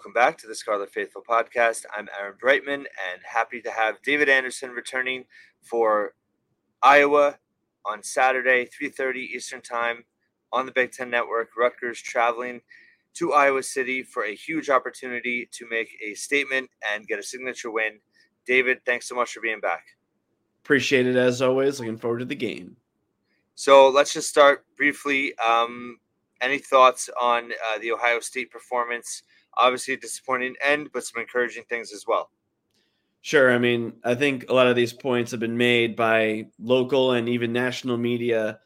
[0.00, 1.84] Welcome back to the Scarlet Faithful podcast.
[1.94, 5.26] I'm Aaron Breitman and happy to have David Anderson returning
[5.60, 6.14] for
[6.80, 7.38] Iowa
[7.84, 10.06] on Saturday, 3:30 Eastern Time
[10.54, 11.50] on the Big 10 Network.
[11.54, 12.62] Rutgers traveling
[13.12, 17.70] to Iowa City for a huge opportunity to make a statement and get a signature
[17.70, 18.00] win.
[18.46, 19.84] David, thanks so much for being back.
[20.64, 21.78] Appreciate it as always.
[21.78, 22.74] Looking forward to the game.
[23.54, 25.36] So let's just start briefly.
[25.36, 25.98] Um,
[26.40, 29.24] any thoughts on uh, the Ohio State performance?
[29.58, 32.30] Obviously, a disappointing end, but some encouraging things as well.
[33.22, 33.52] Sure.
[33.52, 37.28] I mean, I think a lot of these points have been made by local and
[37.28, 38.60] even national media.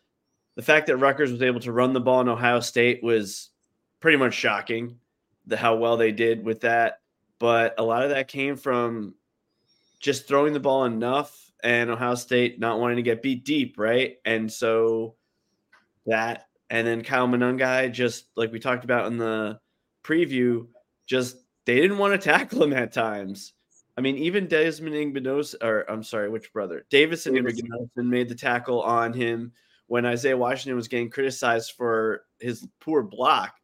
[0.54, 3.50] The fact that Rutgers was able to run the ball in Ohio State was
[3.98, 4.98] pretty much shocking,
[5.46, 7.00] the how well they did with that.
[7.40, 9.14] But a lot of that came from
[9.98, 14.18] just throwing the ball enough and Ohio State not wanting to get beat deep, right?
[14.24, 15.16] And so
[16.06, 19.58] that and then Kyle Monangai, just like we talked about in the
[20.04, 20.66] preview,
[21.06, 21.36] just
[21.66, 23.52] they didn't want to tackle him at times.
[23.96, 26.84] I mean, even Desmond Igbinosun, or I'm sorry, which brother?
[26.90, 29.52] Davison Igbinosun made the tackle on him
[29.86, 33.54] when Isaiah Washington was getting criticized for his poor block.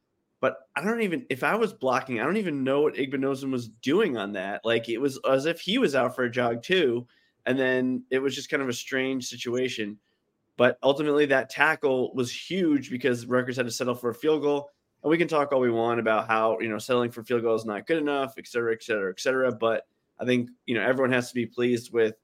[0.40, 3.68] But I don't even, if I was blocking, I don't even know what Igbinosun was
[3.68, 4.64] doing on that.
[4.64, 7.06] Like it was as if he was out for a jog too.
[7.46, 9.98] And then it was just kind of a strange situation.
[10.56, 14.70] But ultimately, that tackle was huge because Rutgers had to settle for a field goal.
[15.02, 17.54] And we can talk all we want about how, you know, settling for field goal
[17.54, 19.50] is not good enough, et cetera, et cetera, et cetera.
[19.50, 19.86] But
[20.18, 22.16] I think, you know, everyone has to be pleased with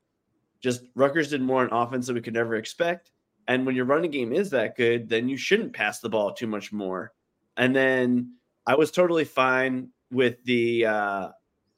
[0.61, 3.11] just Rutgers did more on offense than we could never expect.
[3.49, 6.47] And when your running game is that good, then you shouldn't pass the ball too
[6.47, 7.13] much more.
[7.57, 8.35] And then
[8.67, 11.29] I was totally fine with the uh,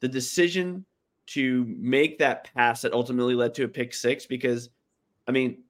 [0.01, 0.85] the decision
[1.27, 4.71] to make that pass that ultimately led to a pick six because,
[5.27, 5.63] I mean,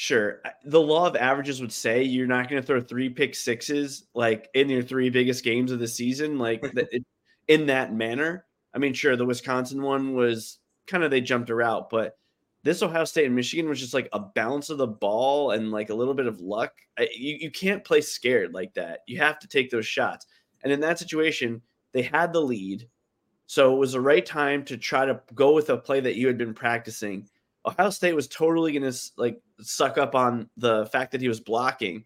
[0.00, 0.40] Sure.
[0.62, 4.48] The law of averages would say you're not going to throw three pick sixes like
[4.54, 6.64] in your three biggest games of the season, like
[7.48, 8.46] in that manner.
[8.72, 12.16] I mean, sure, the Wisconsin one was kind of they jumped a route, but
[12.62, 15.90] this Ohio State and Michigan was just like a bounce of the ball and like
[15.90, 16.74] a little bit of luck.
[17.00, 19.00] You, you can't play scared like that.
[19.08, 20.26] You have to take those shots.
[20.62, 21.60] And in that situation,
[21.92, 22.88] they had the lead.
[23.46, 26.28] So it was the right time to try to go with a play that you
[26.28, 27.28] had been practicing
[27.68, 31.40] Ohio State was totally going to like suck up on the fact that he was
[31.40, 32.04] blocking.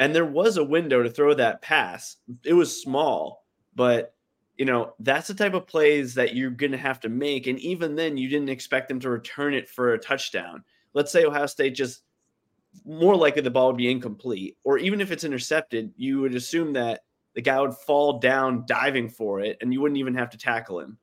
[0.00, 2.16] And there was a window to throw that pass.
[2.44, 3.44] It was small,
[3.74, 4.14] but
[4.56, 7.46] you know, that's the type of plays that you're going to have to make.
[7.46, 10.62] And even then, you didn't expect them to return it for a touchdown.
[10.92, 12.02] Let's say Ohio State just
[12.84, 16.72] more likely the ball would be incomplete, or even if it's intercepted, you would assume
[16.74, 17.00] that
[17.34, 20.80] the guy would fall down diving for it and you wouldn't even have to tackle
[20.80, 20.98] him.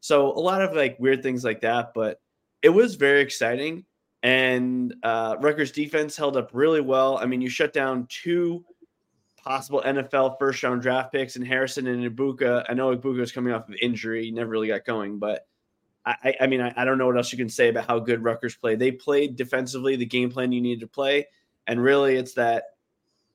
[0.00, 1.92] So, a lot of like weird things like that.
[1.94, 2.20] But
[2.66, 3.84] it was very exciting.
[4.24, 7.16] And uh, Rutgers defense held up really well.
[7.16, 8.64] I mean, you shut down two
[9.36, 12.64] possible NFL first round draft picks in Harrison and Egbuka.
[12.68, 15.46] I know Egbuka was coming off of injury, never really got going, but
[16.04, 18.24] I, I mean, I, I, don't know what else you can say about how good
[18.24, 18.80] Rutgers played.
[18.80, 21.26] They played defensively, the game plan you needed to play.
[21.68, 22.64] And really, it's that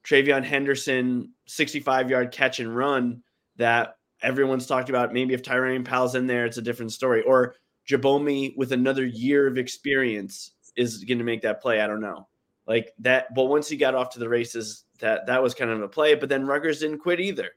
[0.05, 3.23] TreVeyon Henderson 65 yard catch and run
[3.55, 5.13] that everyone's talked about.
[5.13, 7.23] Maybe if Tyreem Powell's in there, it's a different story.
[7.23, 7.55] Or
[7.91, 11.81] Djabome with another year of experience is going to make that play.
[11.81, 12.27] I don't know.
[12.67, 15.81] Like that, but once he got off to the races, that that was kind of
[15.81, 16.15] a play.
[16.15, 17.51] But then Rutgers didn't quit either.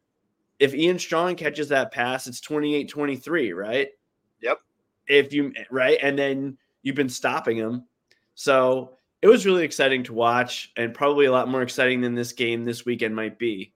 [0.59, 3.89] If Ian Strong catches that pass, it's 28-23, right?
[4.41, 4.59] Yep.
[5.07, 7.85] If you right, and then you've been stopping him.
[8.35, 12.33] So it was really exciting to watch, and probably a lot more exciting than this
[12.33, 13.73] game this weekend might be.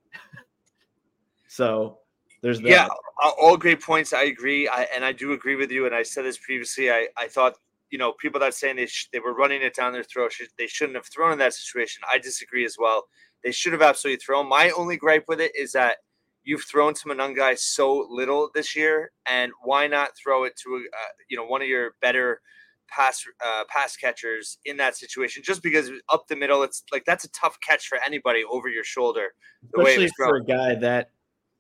[1.49, 1.99] so
[2.41, 2.69] there's that.
[2.69, 2.89] Yeah,
[3.21, 4.13] all great points.
[4.13, 5.87] I agree, I, and I do agree with you.
[5.87, 6.91] And I said this previously.
[6.91, 7.57] I, I thought
[7.91, 10.43] you know people that saying they sh- they were running it down their throat, sh-
[10.59, 12.03] they shouldn't have thrown in that situation.
[12.13, 13.07] I disagree as well.
[13.43, 14.49] They should have absolutely thrown.
[14.49, 15.97] My only gripe with it is that
[16.45, 21.13] you've thrown to Monangai so little this year, and why not throw it to uh,
[21.29, 22.41] you know one of your better
[22.89, 25.43] pass uh, pass catchers in that situation?
[25.45, 28.85] Just because up the middle, it's like that's a tough catch for anybody over your
[28.85, 29.35] shoulder.
[29.73, 31.11] The Especially for a guy that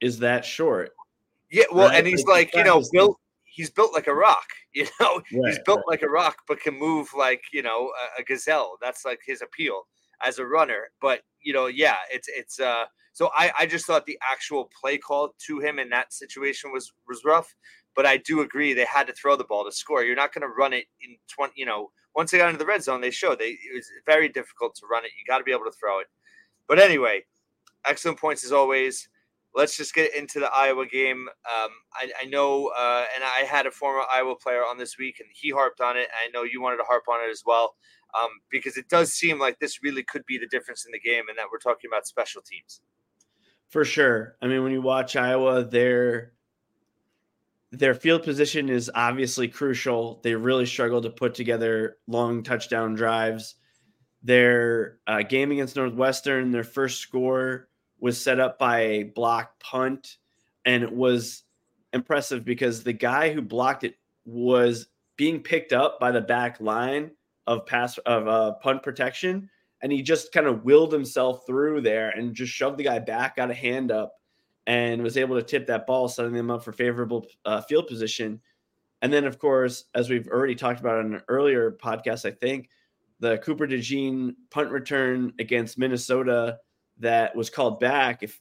[0.00, 0.92] is that short.
[1.50, 1.98] Yeah, well, right?
[1.98, 3.18] and he's like, like you know, built.
[3.44, 4.46] He's built like a rock.
[4.74, 5.88] You know, right, he's built right.
[5.88, 8.76] like a rock, but can move like you know a, a, gazelle.
[8.80, 9.88] That's like his appeal
[10.22, 10.90] as a runner.
[11.00, 12.60] But you know, yeah, it's it's.
[12.60, 16.70] uh So I I just thought the actual play call to him in that situation
[16.70, 17.52] was was rough.
[17.96, 20.04] But I do agree they had to throw the ball to score.
[20.04, 21.54] You're not going to run it in twenty.
[21.56, 24.28] You know, once they got into the red zone, they showed they it was very
[24.28, 25.10] difficult to run it.
[25.18, 26.06] You got to be able to throw it.
[26.68, 27.24] But anyway,
[27.84, 29.08] excellent points as always
[29.54, 31.28] let's just get into the Iowa game.
[31.28, 35.16] Um, I, I, know, uh, and I had a former Iowa player on this week,
[35.20, 36.08] and he harped on it.
[36.12, 37.74] I know you wanted to harp on it as well,
[38.18, 41.24] um, because it does seem like this really could be the difference in the game,
[41.28, 42.80] and that we're talking about special teams.
[43.68, 44.36] For sure.
[44.40, 46.32] I mean, when you watch Iowa, they're
[47.70, 50.20] their field position is obviously crucial.
[50.22, 53.56] They really struggle to put together long touchdown drives.
[54.22, 57.68] Their uh, game against Northwestern, their first score
[58.00, 60.16] was set up by a block punt,
[60.64, 61.44] and it was
[61.92, 67.10] impressive because the guy who blocked it was being picked up by the back line
[67.46, 69.50] of pass of uh, punt protection,
[69.82, 73.36] and he just kind of willed himself through there and just shoved the guy back,
[73.36, 74.14] got a hand up,
[74.66, 78.40] and was able to tip that ball, setting them up for favorable uh, field position.
[79.00, 82.68] And then, of course, as we've already talked about on an earlier podcast, I think
[83.20, 86.58] the Cooper DeJean punt return against Minnesota
[87.00, 88.40] that was called back, if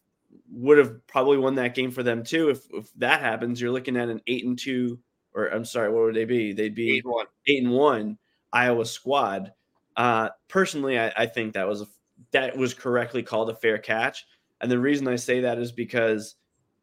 [0.51, 2.50] would have probably won that game for them too.
[2.50, 5.00] If, if that happens, you're looking at an eight and two,
[5.33, 6.54] or I'm sorry, what would they be?
[6.54, 8.18] They'd be eight and one, eight and one
[8.51, 9.51] Iowa squad.
[9.95, 11.88] Uh, personally, I, I think that was a,
[12.31, 14.25] that was correctly called a fair catch.
[14.62, 16.36] And the reason I say that is because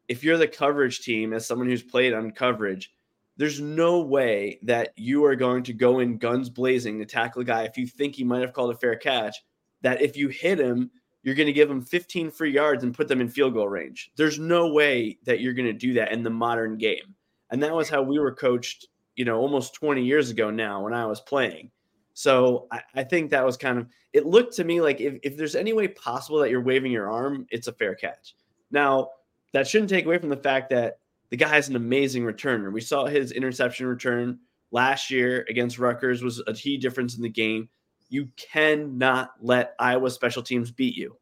[0.07, 2.93] if you're the coverage team, as someone who's played on coverage,
[3.37, 7.45] there's no way that you are going to go in guns blazing to tackle a
[7.45, 9.43] guy if you think he might have called a fair catch.
[9.81, 10.89] That if you hit him,
[11.25, 14.11] you're going to give them 15 free yards and put them in field goal range.
[14.15, 17.15] There's no way that you're going to do that in the modern game.
[17.49, 20.93] And that was how we were coached, you know, almost 20 years ago now when
[20.93, 21.71] I was playing.
[22.13, 25.35] So I, I, think that was kind of it looked to me like if, if
[25.35, 28.35] there's any way possible that you're waving your arm, it's a fair catch.
[28.69, 29.09] Now,
[29.51, 30.99] that shouldn't take away from the fact that
[31.31, 32.71] the guy is an amazing returner.
[32.71, 34.39] We saw his interception return
[34.71, 37.67] last year against Rutgers was a key difference in the game.
[38.09, 41.17] You cannot let Iowa special teams beat you.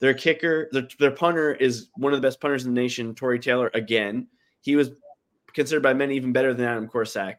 [0.00, 3.38] Their kicker, their, their punter is one of the best punters in the nation, Tory
[3.38, 3.70] Taylor.
[3.72, 4.28] Again,
[4.60, 4.90] he was
[5.54, 7.36] considered by many even better than Adam Korsak,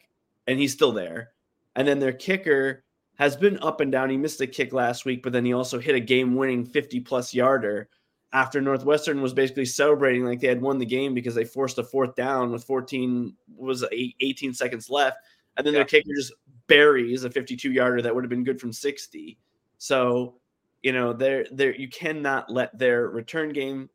[0.47, 1.31] and he's still there.
[1.75, 2.83] And then their kicker
[3.17, 4.09] has been up and down.
[4.09, 6.99] He missed a kick last week, but then he also hit a game winning 50
[7.01, 7.89] plus yarder
[8.33, 11.83] after Northwestern was basically celebrating like they had won the game because they forced a
[11.83, 15.17] fourth down with 14 was 18 seconds left.
[15.55, 15.79] And then yeah.
[15.79, 16.33] their kicker just
[16.67, 19.37] buries a 52 yarder that would have been good from 60.
[19.77, 20.35] So,
[20.83, 23.89] you know, there there you cannot let their return game,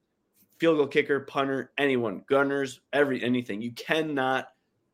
[0.58, 3.62] field goal kicker, punter, anyone, gunners, every anything.
[3.62, 4.48] You cannot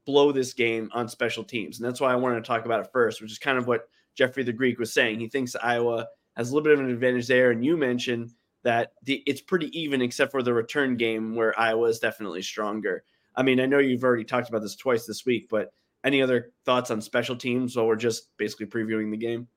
[0.08, 1.78] blow this game on special teams.
[1.78, 3.88] And that's why I wanted to talk about it first, which is kind of what
[4.14, 5.20] Jeffrey the Greek was saying.
[5.20, 7.50] He thinks Iowa has a little bit of an advantage there.
[7.50, 8.32] And you mentioned
[8.62, 13.04] that the, it's pretty even, except for the return game where Iowa is definitely stronger.
[13.36, 15.72] I mean, I know you've already talked about this twice this week, but
[16.04, 19.48] any other thoughts on special teams while we're just basically previewing the game?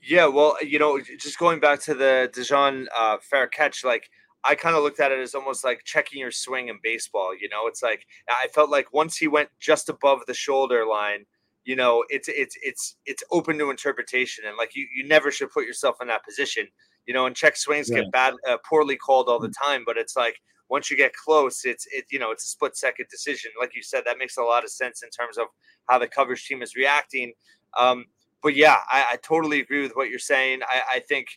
[0.00, 4.08] Yeah, well, you know, just going back to the DeJean uh, fair catch, like
[4.44, 7.34] I kind of looked at it as almost like checking your swing in baseball.
[7.34, 11.24] You know, it's like I felt like once he went just above the shoulder line,
[11.66, 15.50] you know it's it's it's it's open to interpretation and like you you never should
[15.50, 16.66] put yourself in that position
[17.06, 19.62] you know and check swings get bad uh, poorly called all the mm.
[19.62, 20.36] time but it's like
[20.68, 23.82] once you get close it's it you know it's a split second decision like you
[23.82, 25.46] said that makes a lot of sense in terms of
[25.88, 27.32] how the coverage team is reacting
[27.78, 28.04] um
[28.42, 31.28] but yeah i, I totally agree with what you're saying i i think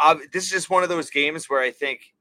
[0.00, 2.14] uh, this is just one of those games where i think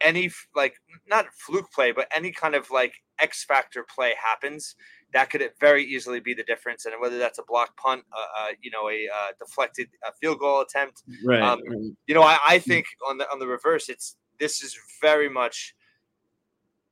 [0.00, 0.74] any like
[1.08, 4.74] not fluke play but any kind of like x factor play happens
[5.12, 6.84] that could very easily be the difference.
[6.84, 10.38] And whether that's a block punt, uh, uh, you know, a uh, deflected uh, field
[10.38, 11.92] goal attempt, right, um, right.
[12.06, 15.74] You know, I, I, think on the on the reverse, it's this is very much.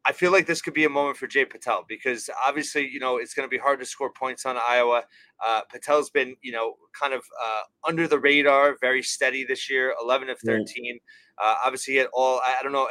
[0.05, 3.17] I feel like this could be a moment for Jai Patel because obviously, you know,
[3.17, 5.03] it's going to be hard to score points on Iowa.
[5.45, 9.95] Uh, Patel's been, you know, kind of uh, under the radar, very steady this year,
[10.01, 10.65] 11 of 13.
[10.65, 11.57] Right.
[11.65, 12.89] obviously, he had all, I, I don't know.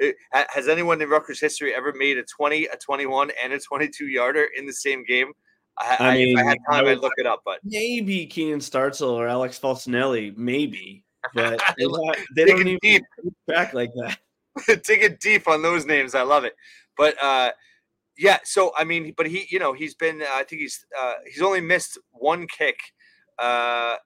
[0.32, 4.48] has anyone in Rutgers history ever made a 20, a 21, and a 22 yarder
[4.56, 5.32] in the same game?
[5.78, 8.60] I, I mean, if I had time, I would look it up, but maybe Keenan
[8.60, 13.02] Startzel or Alex Falsinelli, maybe, but they, not, they don't even deep.
[13.46, 14.18] back like that.
[14.86, 16.14] Dig it deep on those names.
[16.14, 16.54] I love it.
[16.96, 17.52] But uh,
[18.18, 20.22] yeah, so I mean, but he, you know, he's been.
[20.22, 22.78] Uh, I think he's uh, he's only missed one kick.
[23.38, 23.96] Uh,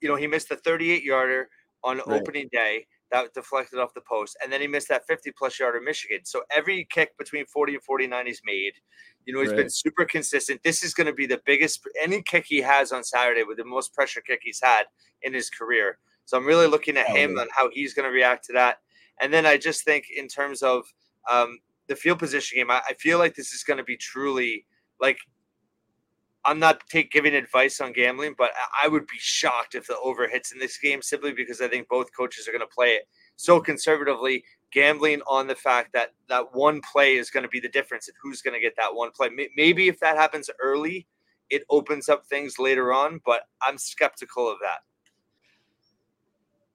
[0.00, 1.48] you know, he missed the 38 yarder
[1.82, 2.20] on right.
[2.20, 5.80] opening day that deflected off the post, and then he missed that 50 plus yarder
[5.80, 6.20] Michigan.
[6.24, 8.72] So every kick between 40 and 49 he's made.
[9.24, 9.58] You know, he's right.
[9.58, 10.62] been super consistent.
[10.62, 13.64] This is going to be the biggest any kick he has on Saturday with the
[13.64, 14.84] most pressure kick he's had
[15.22, 15.98] in his career.
[16.26, 18.78] So I'm really looking at him and how he's going to react to that.
[19.20, 20.84] And then I just think in terms of
[21.30, 24.66] um, the field position game, I, I feel like this is going to be truly
[25.00, 25.18] like
[26.46, 30.28] I'm not take, giving advice on gambling, but I would be shocked if the over
[30.28, 33.08] hits in this game simply because I think both coaches are going to play it
[33.34, 37.68] so conservatively, gambling on the fact that that one play is going to be the
[37.68, 39.28] difference and who's going to get that one play.
[39.56, 41.08] Maybe if that happens early,
[41.50, 44.78] it opens up things later on, but I'm skeptical of that.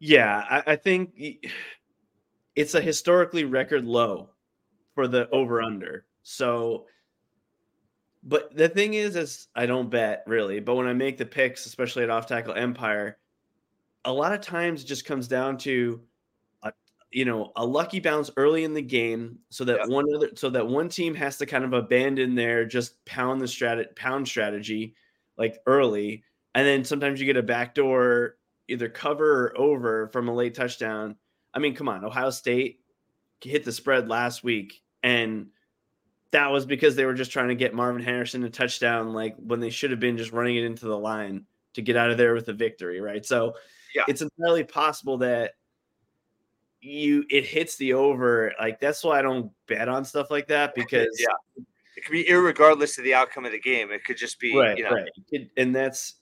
[0.01, 1.13] Yeah, I, I think
[2.55, 4.29] it's a historically record low
[4.95, 6.05] for the over under.
[6.23, 6.87] So
[8.23, 11.65] but the thing is, is I don't bet really, but when I make the picks,
[11.65, 13.17] especially at off tackle empire,
[14.05, 16.01] a lot of times it just comes down to
[16.63, 16.71] a
[17.11, 19.89] you know a lucky bounce early in the game, so that yep.
[19.89, 23.45] one other so that one team has to kind of abandon their just pound the
[23.45, 24.95] strat pound strategy
[25.37, 28.35] like early, and then sometimes you get a backdoor
[28.71, 31.15] either cover or over from a late touchdown.
[31.53, 32.79] I mean, come on, Ohio State
[33.41, 35.47] hit the spread last week and
[36.31, 39.59] that was because they were just trying to get Marvin Harrison a touchdown, like when
[39.59, 42.33] they should have been just running it into the line to get out of there
[42.33, 43.25] with a victory, right?
[43.25, 43.55] So
[43.93, 44.03] yeah.
[44.07, 45.53] it's entirely possible that
[46.79, 48.53] you it hits the over.
[48.59, 51.63] Like that's why I don't bet on stuff like that because yeah.
[52.01, 53.91] It could be regardless of the outcome of the game.
[53.91, 54.91] It could just be, right, you know.
[54.91, 55.09] right.
[55.31, 56.15] It, and that's,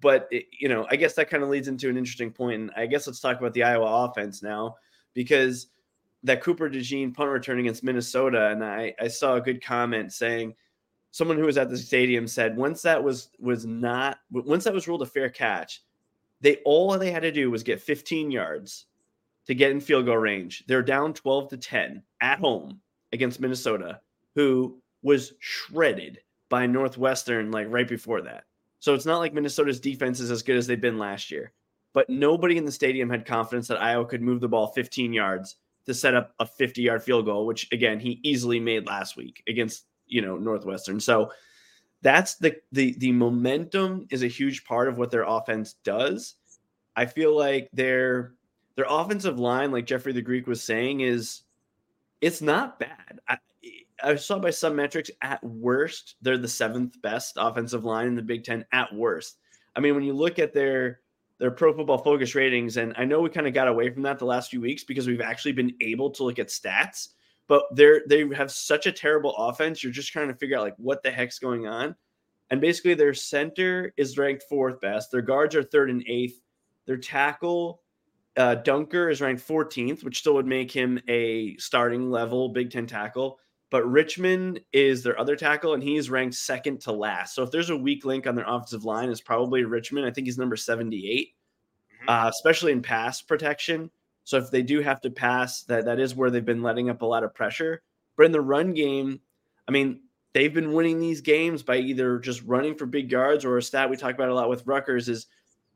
[0.00, 2.60] but it, you know, I guess that kind of leads into an interesting point.
[2.60, 4.76] And I guess let's talk about the Iowa offense now,
[5.14, 5.68] because
[6.22, 10.54] that Cooper DeJean punt return against Minnesota, and I, I saw a good comment saying
[11.12, 14.86] someone who was at the stadium said once that was was not once that was
[14.86, 15.82] ruled a fair catch,
[16.42, 18.86] they all they had to do was get 15 yards
[19.46, 20.64] to get in field goal range.
[20.68, 22.80] They're down 12 to 10 at home
[23.12, 24.00] against Minnesota,
[24.34, 28.44] who was shredded by Northwestern like right before that.
[28.78, 31.52] So it's not like Minnesota's defense is as good as they've been last year.
[31.92, 35.56] But nobody in the stadium had confidence that Iowa could move the ball 15 yards
[35.86, 39.42] to set up a 50 yard field goal, which again he easily made last week
[39.48, 41.00] against you know Northwestern.
[41.00, 41.32] So
[42.02, 46.34] that's the the the momentum is a huge part of what their offense does.
[46.96, 48.34] I feel like their
[48.76, 51.42] their offensive line, like Jeffrey the Greek was saying, is
[52.20, 53.20] it's not bad.
[53.28, 53.38] I,
[54.02, 58.22] I saw by some metrics at worst they're the seventh best offensive line in the
[58.22, 59.38] Big Ten at worst.
[59.74, 61.00] I mean, when you look at their
[61.42, 62.76] their pro football focus ratings.
[62.76, 65.08] And I know we kind of got away from that the last few weeks because
[65.08, 67.08] we've actually been able to look at stats,
[67.48, 69.82] but they're they have such a terrible offense.
[69.82, 71.96] You're just trying to figure out like what the heck's going on.
[72.50, 75.10] And basically their center is ranked fourth best.
[75.10, 76.40] Their guards are third and eighth.
[76.86, 77.82] Their tackle
[78.36, 82.86] uh, Dunker is ranked 14th, which still would make him a starting level Big Ten
[82.86, 83.40] tackle.
[83.72, 87.34] But Richman is their other tackle, and he's ranked second to last.
[87.34, 90.04] So if there's a weak link on their offensive line, it's probably Richman.
[90.04, 92.08] I think he's number 78, mm-hmm.
[92.08, 93.90] uh, especially in pass protection.
[94.24, 97.00] So if they do have to pass, that that is where they've been letting up
[97.00, 97.82] a lot of pressure.
[98.14, 99.20] But in the run game,
[99.66, 100.02] I mean,
[100.34, 103.88] they've been winning these games by either just running for big yards or a stat
[103.88, 105.28] we talk about a lot with Rutgers is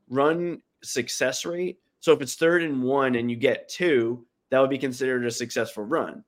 [0.07, 1.79] run success rate.
[2.01, 5.31] So if it's third and one and you get two, that would be considered a
[5.31, 6.23] successful run.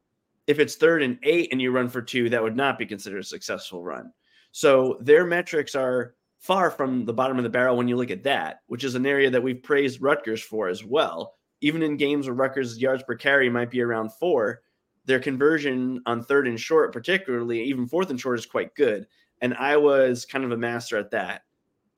[0.50, 3.20] If it's third and eight and you run for two, that would not be considered
[3.20, 4.12] a successful run.
[4.51, 8.24] So their metrics are far from the bottom of the barrel when you look at
[8.24, 11.36] that, which is an area that we've praised Rutgers for as well.
[11.62, 14.63] Even in games where Rutgers' yards per carry might be around four,
[15.06, 19.06] their conversion on third and short, particularly even fourth and short, is quite good.
[19.41, 21.44] And Iowa is kind of a master at that.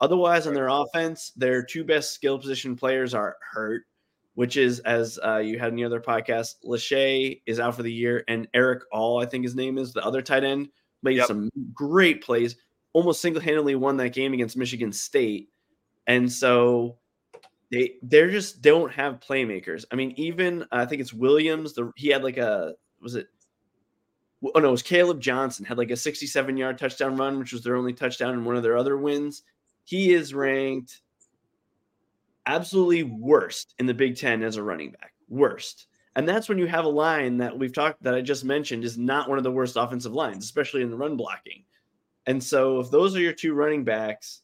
[0.02, 3.86] Otherwise, on their offense, their two best skill position players are hurt
[4.36, 7.92] which is as uh, you had in the other podcast, Lachey is out for the
[7.92, 10.70] year, and Erick All, I think his name is the other tight end,
[11.04, 11.28] made yep.
[11.28, 12.56] some great plays,
[12.94, 15.50] almost single handedly won that game against Michigan State,
[16.08, 16.98] and so
[17.72, 19.86] they they just don't have playmakers.
[19.92, 21.74] I mean, even uh, I think it's Williams.
[21.74, 23.28] The he had like a was it.
[24.56, 27.64] Oh no, it was Kaleb Johnson had like a 67 yard touchdown run, which was
[27.64, 29.44] their only touchdown in one of their other wins.
[29.84, 31.02] He is ranked
[32.52, 35.14] absolutely worst in the Big Ten as a running back.
[35.30, 35.88] Worst.
[36.16, 38.98] And that's when you have a line that we've talked that I just mentioned is
[38.98, 41.64] not one of the worst offensive lines, especially in the run blocking.
[42.28, 44.42] And so if those are your two running backs,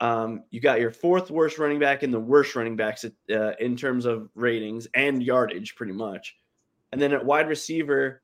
[0.00, 3.76] um, you got your fourth worst running back and the worst running backs uh, in
[3.76, 6.36] terms of ratings and yardage, pretty much.
[6.92, 8.22] And then at wide receiver,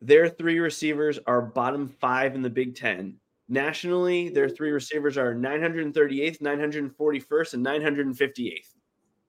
[0.00, 3.16] their three receivers are bottom five in the Big Ten.
[3.48, 8.74] Nationally, their three receivers are 938th, 941st, and 958th.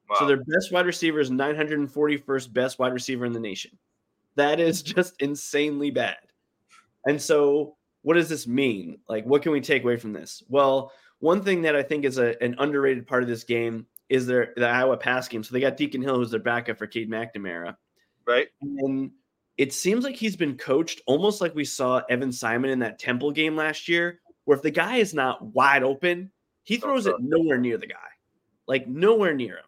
[0.09, 0.15] Wow.
[0.19, 3.77] So their best wide receiver is 941st best wide receiver in the nation.
[4.35, 6.17] That is just insanely bad.
[7.07, 8.97] And so, what does this mean?
[9.07, 10.43] Like, what can we take away from this?
[10.49, 14.25] Well, one thing that I think is a, an underrated part of this game is
[14.25, 15.43] their the Iowa pass game.
[15.43, 17.75] So they got Deacon Hill, who's their backup for Cade McNamara.
[18.25, 18.47] Right.
[18.61, 19.11] And
[19.59, 23.29] it seems like he's been coached almost like we saw Evan Simon in that Temple
[23.29, 26.31] game last year, where if the guy is not wide open,
[26.63, 27.97] he throws it nowhere near the guy,
[28.67, 29.65] like nowhere near him.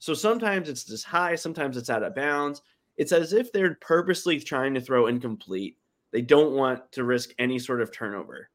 [0.00, 2.62] So sometimes it's just high, sometimes it's out of bounds.
[2.96, 5.76] It's as if they're purposely trying to throw incomplete.
[6.10, 8.50] They don't want to risk any sort of turnover.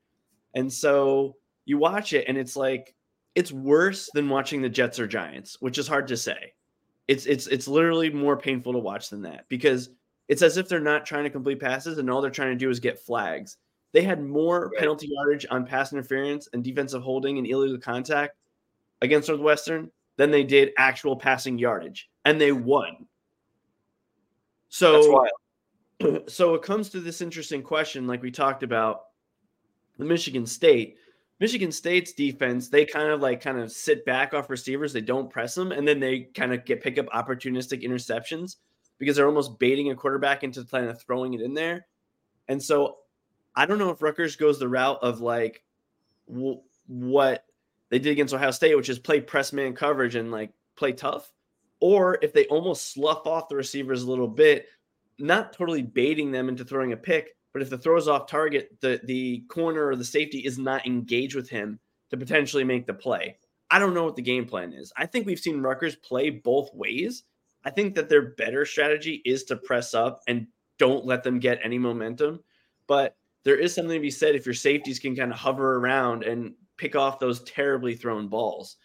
[0.54, 2.94] And so you watch it and it's like
[3.36, 6.56] it's worse than watching the Jets or Giants, which is hard to say.
[7.08, 9.90] It's it's it's literally more painful to watch than that because
[10.28, 12.70] it's as if they're not trying to complete passes and all they're trying to do
[12.70, 13.58] is get flags.
[13.92, 14.80] They had more right.
[14.80, 18.36] penalty yardage on pass interference and defensive holding and illegal contact
[19.02, 23.06] against Northwestern than they did actual passing yardage, and they won.
[24.70, 25.28] So,
[26.28, 29.02] so it comes to this interesting question, like we talked about,
[29.98, 30.98] the Michigan State.
[31.40, 34.94] Michigan State's defense, they kind of like kind of sit back off receivers.
[34.94, 38.56] They don't press them, and then they kind of get pick up opportunistic interceptions
[39.04, 41.86] because they're almost baiting a quarterback into kind of throwing it in there.
[42.48, 42.98] And so
[43.56, 45.64] I don't know if Rutgers goes the route of like
[46.28, 47.46] w- what
[47.90, 51.32] they did against Ohio State, which is play press man coverage and like play tough,
[51.80, 54.68] or if they almost slough off the receivers a little bit,
[55.20, 59.00] not totally baiting them into throwing a pick, but if the throws off target, the
[59.04, 61.80] the corner or the safety is not engaged with him
[62.10, 63.38] to potentially make the play.
[63.70, 64.92] I don't know what the game plan is.
[64.98, 67.24] I think we've seen Rutgers play both ways.
[67.66, 71.60] I think that their better strategy is to press up and don't let them get
[71.64, 72.44] any momentum.
[72.88, 76.24] But there is something to be said if your safeties can kind of hover around
[76.24, 78.78] and pick off those terribly thrown balls.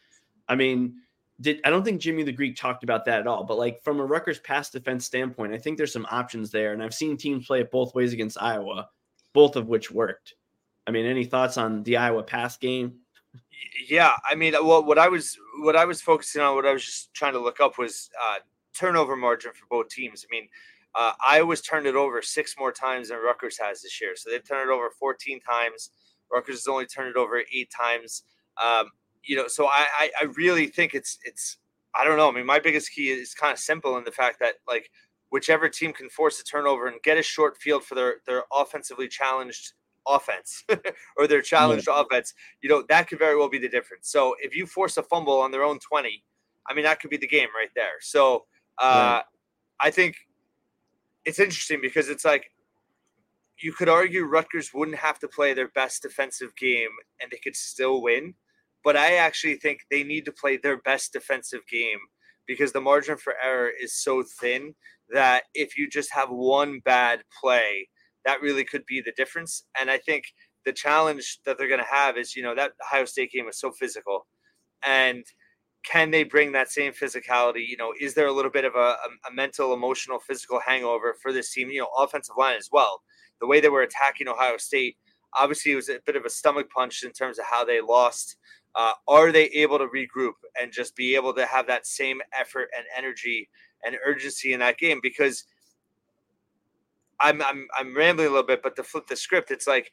[0.48, 0.96] I mean,
[1.40, 4.00] did I don't think Jimmy the Greek talked about that at all, but like from
[4.00, 6.72] a Rutgers pass defense standpoint, I think there's some options there.
[6.72, 8.88] And I've seen teams play it both ways against Iowa,
[9.32, 10.34] both of which worked.
[10.86, 13.00] I mean, any thoughts on the Iowa pass game?
[13.88, 16.84] Yeah, I mean, well, what I was what I was focusing on, what I was
[16.84, 18.38] just trying to look up was uh,
[18.78, 20.24] turnover margin for both teams.
[20.24, 20.48] I mean,
[20.94, 24.46] uh, Iowa's turned it over six more times than Rutgers has this year, so they've
[24.46, 25.90] turned it over 14 times.
[26.32, 28.22] Rutgers has only turned it over eight times.
[28.62, 28.90] Um,
[29.22, 31.58] you know, so I, I, I really think it's it's
[31.94, 32.28] I don't know.
[32.28, 34.90] I mean, my biggest key is kind of simple in the fact that like
[35.30, 39.08] whichever team can force a turnover and get a short field for their their offensively
[39.08, 39.72] challenged
[40.06, 40.64] offense
[41.16, 42.00] or their challenged yeah.
[42.00, 44.10] offense, you know, that could very well be the difference.
[44.10, 46.24] So if you force a fumble on their own 20,
[46.68, 47.96] I mean, that could be the game right there.
[48.00, 48.46] So
[48.80, 49.20] uh,
[49.80, 50.16] I think
[51.24, 52.50] it's interesting because it's like
[53.60, 57.56] you could argue Rutgers wouldn't have to play their best defensive game and they could
[57.56, 58.34] still win.
[58.84, 61.98] But I actually think they need to play their best defensive game
[62.46, 64.74] because the margin for error is so thin
[65.10, 67.88] that if you just have one bad play,
[68.24, 69.64] that really could be the difference.
[69.78, 70.24] And I think
[70.64, 73.58] the challenge that they're going to have is, you know, that Ohio State game was
[73.58, 74.26] so physical.
[74.84, 75.24] And
[75.84, 77.66] can they bring that same physicality?
[77.66, 78.96] You know, is there a little bit of a,
[79.28, 81.70] a, mental, emotional, physical hangover for this team?
[81.70, 83.02] You know, offensive line as well.
[83.40, 84.96] The way they were attacking Ohio State,
[85.34, 88.36] obviously, it was a bit of a stomach punch in terms of how they lost.
[88.74, 92.68] Uh, are they able to regroup and just be able to have that same effort
[92.76, 93.48] and energy
[93.84, 95.00] and urgency in that game?
[95.02, 95.44] Because
[97.20, 99.90] I'm I'm I'm rambling a little bit, but to flip the script, it's like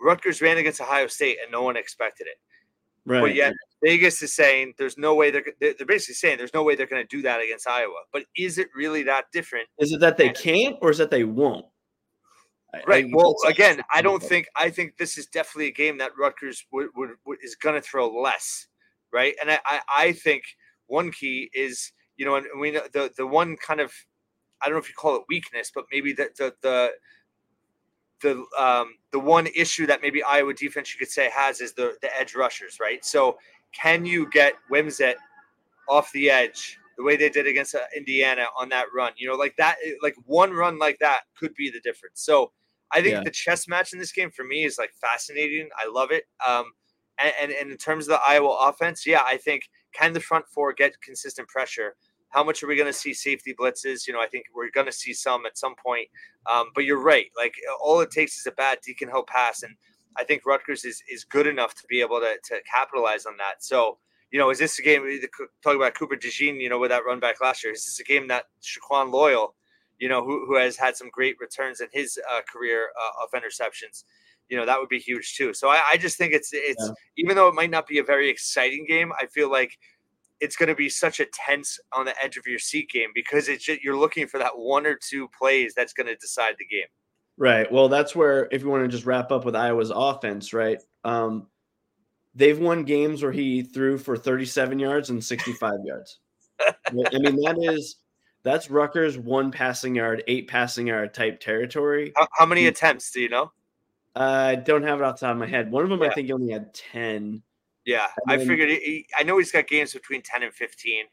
[0.00, 2.38] Rutgers ran against Ohio State and no one expected it.
[3.10, 3.22] Right.
[3.22, 6.76] But yet Vegas is saying there's no way they're they're basically saying there's no way
[6.76, 8.02] they're going to do that against Iowa.
[8.12, 9.66] But is it really that different?
[9.80, 11.66] Is it that they can't or is that they won't?
[12.86, 13.06] Right.
[13.06, 16.64] I, well, again, I don't think I think this is definitely a game that Rutgers
[16.70, 18.68] would, would, would is going to throw less,
[19.12, 19.34] right?
[19.40, 20.44] And I, I, I think
[20.86, 23.92] one key is you know, and we know the the one kind of
[24.62, 26.90] I don't know if you call it weakness, but maybe the the the
[28.22, 31.96] the um, the one issue that maybe Iowa defense you could say has is the
[32.02, 33.04] the edge rushers, right?
[33.04, 33.38] So
[33.72, 35.14] can you get Wimsatt
[35.88, 39.12] off the edge the way they did against uh, Indiana on that run?
[39.16, 42.22] You know, like that, like one run like that could be the difference.
[42.22, 42.52] So
[42.92, 43.22] I think yeah.
[43.24, 45.68] the chess match in this game for me is like fascinating.
[45.78, 46.24] I love it.
[46.46, 46.72] Um,
[47.18, 50.46] and, and, and in terms of the Iowa offense, yeah, I think can the front
[50.48, 51.94] four get consistent pressure?
[52.30, 54.06] How much are we going to see safety blitzes?
[54.06, 56.08] You know, I think we're going to see some at some point.
[56.50, 57.26] Um, but you're right.
[57.36, 59.74] Like all it takes is a bad Deacon Hill pass, and
[60.16, 63.62] I think Rutgers is is good enough to be able to to capitalize on that.
[63.64, 63.98] So
[64.30, 65.02] you know, is this a game?
[65.62, 68.04] Talking about Cooper DeJean, you know, with that run back last year, is this a
[68.04, 69.54] game that Shaquan Loyal,
[69.98, 73.30] you know, who, who has had some great returns in his uh, career uh, of
[73.32, 74.04] interceptions,
[74.48, 75.54] you know, that would be huge too.
[75.54, 76.92] So I, I just think it's it's yeah.
[77.16, 79.78] even though it might not be a very exciting game, I feel like
[80.40, 83.48] it's going to be such a tense on the edge of your seat game because
[83.48, 86.66] it's just, you're looking for that one or two plays that's going to decide the
[86.66, 86.86] game.
[87.36, 87.70] Right.
[87.70, 90.82] Well, that's where if you want to just wrap up with Iowa's offense, right?
[91.04, 91.46] Um,
[92.34, 96.18] they've won games where he threw for 37 yards and 65 yards.
[96.60, 97.96] I mean, that is
[98.42, 102.12] that's Rutgers one passing yard, eight passing yard type territory.
[102.16, 103.52] How, how many attempts do you know?
[104.14, 105.70] I don't have it off the top of my head.
[105.70, 106.08] One of them, yeah.
[106.08, 107.42] I think, he only had 10.
[107.90, 108.68] Yeah, I figured.
[108.68, 111.06] He, I know he's got games between ten and fifteen.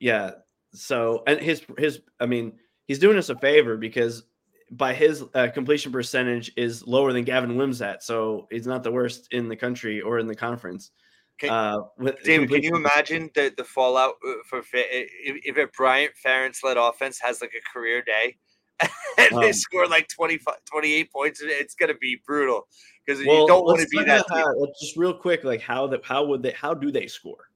[0.00, 0.32] Yeah.
[0.74, 2.54] So, and his his, I mean,
[2.88, 4.24] he's doing us a favor because
[4.72, 9.28] by his uh, completion percentage is lower than Gavin Wimsatt, so he's not the worst
[9.30, 10.90] in the country or in the conference.
[11.38, 15.08] Can, uh, with David, can you imagine the the fallout uh, for if,
[15.44, 18.36] if a Brian Ferentz led offense has like a career day?
[19.18, 21.40] and um, they score like 25, 28 points.
[21.42, 22.66] It's going to be brutal
[23.06, 24.26] because well, you don't want to be that.
[24.28, 27.50] How, just real quick, like how that how would they how do they score?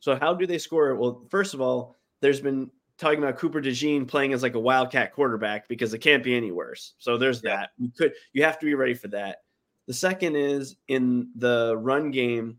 [0.00, 0.94] So how do they score?
[0.96, 5.12] Well, first of all, there's been talking about Cooper DeJean playing as like a wildcat
[5.12, 6.94] quarterback because it can't be any worse.
[6.98, 7.56] So there's yeah.
[7.56, 7.70] that.
[7.78, 9.38] You could you have to be ready for that.
[9.86, 12.58] The second is in the run game,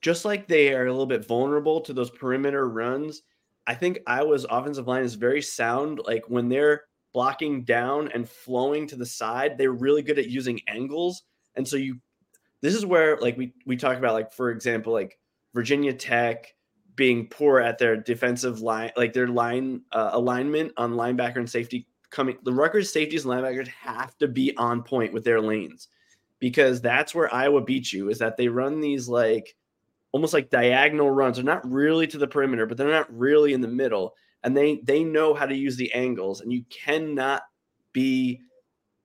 [0.00, 3.22] just like they are a little bit vulnerable to those perimeter runs.
[3.66, 6.00] I think Iowa's offensive line is very sound.
[6.04, 6.82] Like when they're
[7.14, 11.22] blocking down and flowing to the side, they're really good at using angles.
[11.54, 11.98] And so you
[12.60, 15.18] this is where like we we talk about like for example like
[15.54, 16.54] Virginia Tech
[16.96, 21.86] being poor at their defensive line like their line uh, alignment on linebacker and safety
[22.10, 25.88] coming the Rutgers safeties and linebackers have to be on point with their lanes
[26.38, 29.54] because that's where Iowa beats you is that they run these like
[30.12, 31.36] almost like diagonal runs.
[31.36, 34.14] They're not really to the perimeter, but they're not really in the middle.
[34.44, 37.42] And they they know how to use the angles, and you cannot
[37.92, 38.40] be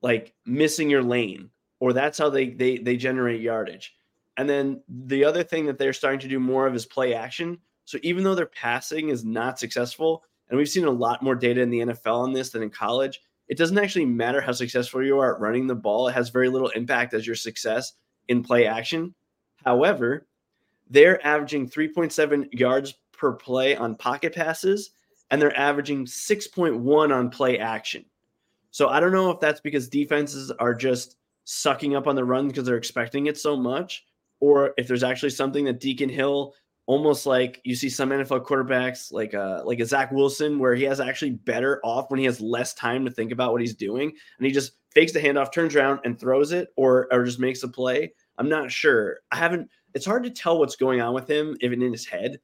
[0.01, 1.49] like missing your lane,
[1.79, 3.95] or that's how they they they generate yardage.
[4.37, 7.57] And then the other thing that they're starting to do more of is play action.
[7.85, 11.61] So even though their passing is not successful, and we've seen a lot more data
[11.61, 15.19] in the NFL on this than in college, it doesn't actually matter how successful you
[15.19, 16.07] are at running the ball.
[16.07, 17.93] It has very little impact as your success
[18.27, 19.15] in play action.
[19.65, 20.27] However,
[20.89, 24.91] they're averaging 3.7 yards per play on pocket passes,
[25.31, 28.05] and they're averaging 6.1 on play action.
[28.71, 32.47] So I don't know if that's because defenses are just sucking up on the run
[32.47, 34.05] because they're expecting it so much,
[34.39, 36.53] or if there's actually something that Deacon Hill
[36.85, 40.83] almost like you see some NFL quarterbacks like uh like a Zach Wilson where he
[40.85, 44.09] has actually better off when he has less time to think about what he's doing
[44.09, 47.61] and he just fakes the handoff, turns around and throws it or or just makes
[47.61, 48.11] a play.
[48.39, 49.19] I'm not sure.
[49.31, 52.39] I haven't it's hard to tell what's going on with him, even in his head.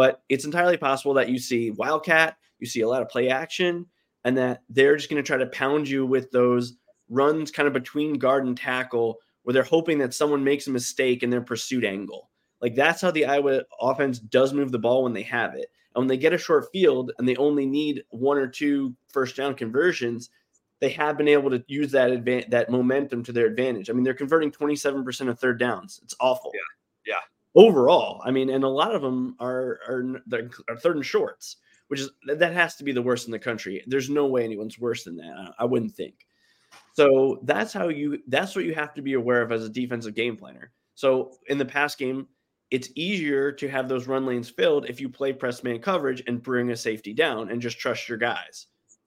[0.00, 3.84] But it's entirely possible that you see Wildcat, you see a lot of play action,
[4.24, 6.78] and that they're just going to try to pound you with those
[7.10, 11.22] runs kind of between guard and tackle where they're hoping that someone makes a mistake
[11.22, 12.30] in their pursuit angle.
[12.62, 15.66] Like that's how the Iowa offense does move the ball when they have it.
[15.94, 19.36] And when they get a short field and they only need one or two first
[19.36, 20.30] down conversions,
[20.80, 23.90] they have been able to use that advan- that momentum to their advantage.
[23.90, 26.00] I mean, they're converting 27% of third downs.
[26.02, 26.52] It's awful.
[26.54, 26.60] Yeah.
[27.54, 30.20] Overall, I mean, and a lot of them are are,
[30.68, 31.56] are third and shorts,
[31.88, 33.82] which is that has to be the worst in the country.
[33.86, 35.54] There's no way anyone's worse than that.
[35.58, 36.26] I wouldn't think.
[36.92, 40.14] So that's how you that's what you have to be aware of as a defensive
[40.14, 40.72] game planner.
[40.94, 42.28] So in the past game,
[42.70, 46.42] it's easier to have those run lanes filled if you play press man coverage and
[46.42, 48.66] bring a safety down and just trust your guys,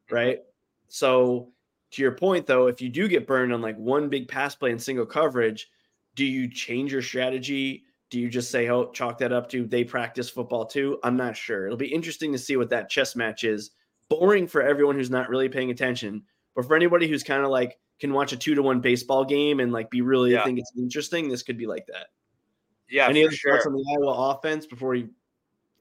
[0.09, 0.15] mm-hmm.
[0.15, 0.39] right?
[0.87, 1.51] So
[1.91, 4.71] to your point though, if you do get burned on like one big pass play
[4.71, 5.69] and single coverage,
[6.15, 7.83] do you change your strategy?
[8.13, 10.99] Do you just say, oh, chalk that up to they practice football too?
[11.01, 11.65] I'm not sure.
[11.65, 13.71] It'll be interesting to see what that chess match is.
[14.07, 16.21] Boring for everyone who's not really paying attention,
[16.55, 19.59] but for anybody who's kind of like can watch a two to one baseball game
[19.59, 20.43] and like be really yeah.
[20.43, 22.09] think it's interesting, this could be like that.
[22.87, 23.07] Yeah.
[23.07, 23.53] Any other sure.
[23.53, 25.09] thoughts on the Iowa offense before we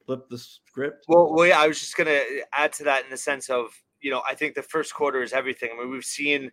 [0.07, 1.05] flip the script?
[1.09, 3.79] Well, well, yeah, I was just gonna uh, add to that in the sense of
[4.01, 5.69] you know I think the first quarter is everything.
[5.75, 6.51] I mean, we've seen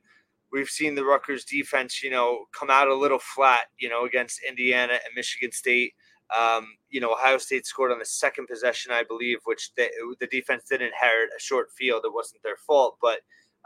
[0.52, 4.42] we've seen the Rutgers defense, you know, come out a little flat, you know, against
[4.48, 5.94] Indiana and Michigan State.
[6.38, 10.28] Um, you know, Ohio State scored on the second possession, I believe, which they, the
[10.28, 12.04] defense did inherit a short field.
[12.06, 13.20] It wasn't their fault, but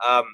[0.05, 0.25] um,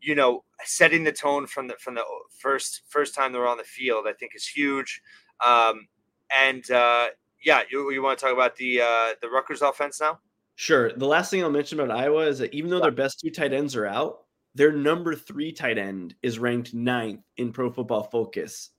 [0.00, 2.04] you know, setting the tone from the from the
[2.38, 5.02] first first time they were on the field, I think is huge.
[5.44, 5.88] Um,
[6.30, 7.08] and uh,
[7.44, 10.18] yeah, you, you want to talk about the uh, the Rutgers offense now?
[10.56, 10.92] Sure.
[10.92, 13.52] The last thing I'll mention about Iowa is that even though their best two tight
[13.52, 14.23] ends are out,
[14.54, 18.70] their number three tight end is ranked ninth in Pro Football Focus,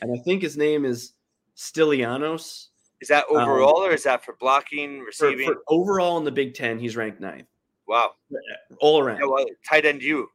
[0.00, 1.12] and I think his name is
[1.56, 2.68] Stilianos.
[3.00, 5.46] Is that um, overall, um, or is that for blocking, receiving?
[5.46, 7.48] For, for overall in the Big Ten, he's ranked ninth.
[7.88, 8.12] Wow,
[8.80, 9.18] all around.
[9.18, 10.28] Yeah, well, tight end you.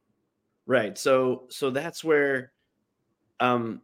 [0.66, 0.98] Right.
[0.98, 2.52] So, so that's where,
[3.40, 3.80] um,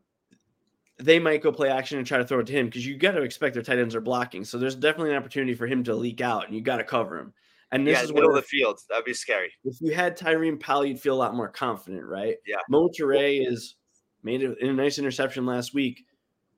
[0.98, 3.12] they might go play action and try to throw it to him because you got
[3.12, 4.44] to expect their tight ends are blocking.
[4.44, 7.18] So there's definitely an opportunity for him to leak out, and you got to cover
[7.18, 7.33] him.
[7.72, 8.81] And this yeah, is middle where, of the field.
[8.88, 9.53] That'd be scary.
[9.64, 12.37] If you had Tyreem Powell, you'd feel a lot more confident, right?
[12.46, 12.57] Yeah.
[12.68, 13.77] Mo Toure is
[14.22, 16.05] made a, a nice interception last week,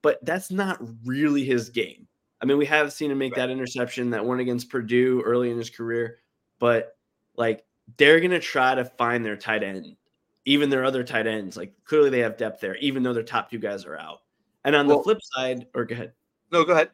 [0.03, 2.07] but that's not really his game.
[2.41, 3.47] I mean, we have seen him make right.
[3.47, 6.19] that interception, that one against Purdue early in his career,
[6.59, 6.97] but
[7.37, 7.65] like
[7.97, 9.97] they're gonna try to find their tight end,
[10.45, 11.57] even their other tight ends.
[11.57, 14.21] Like clearly they have depth there, even though their top two guys are out.
[14.65, 16.13] And on well, the flip side, or go ahead.
[16.53, 16.91] No, go ahead.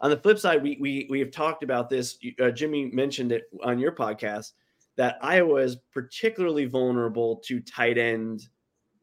[0.00, 2.18] On the flip side, we we we have talked about this.
[2.40, 4.52] Uh, Jimmy mentioned it on your podcast
[4.96, 8.48] that Iowa is particularly vulnerable to tight end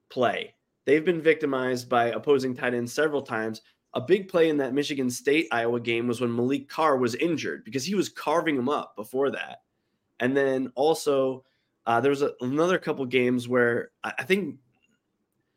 [0.10, 0.56] play.
[0.86, 3.62] They've been victimized by opposing tight ends several times.
[3.94, 7.66] A big play in that Michigan State Iowa game was when Maliq Carr was injured
[7.66, 9.64] because he was carving him up before that.
[10.20, 11.44] And then also
[11.88, 14.60] Uh, there was a, another couple games where I, I think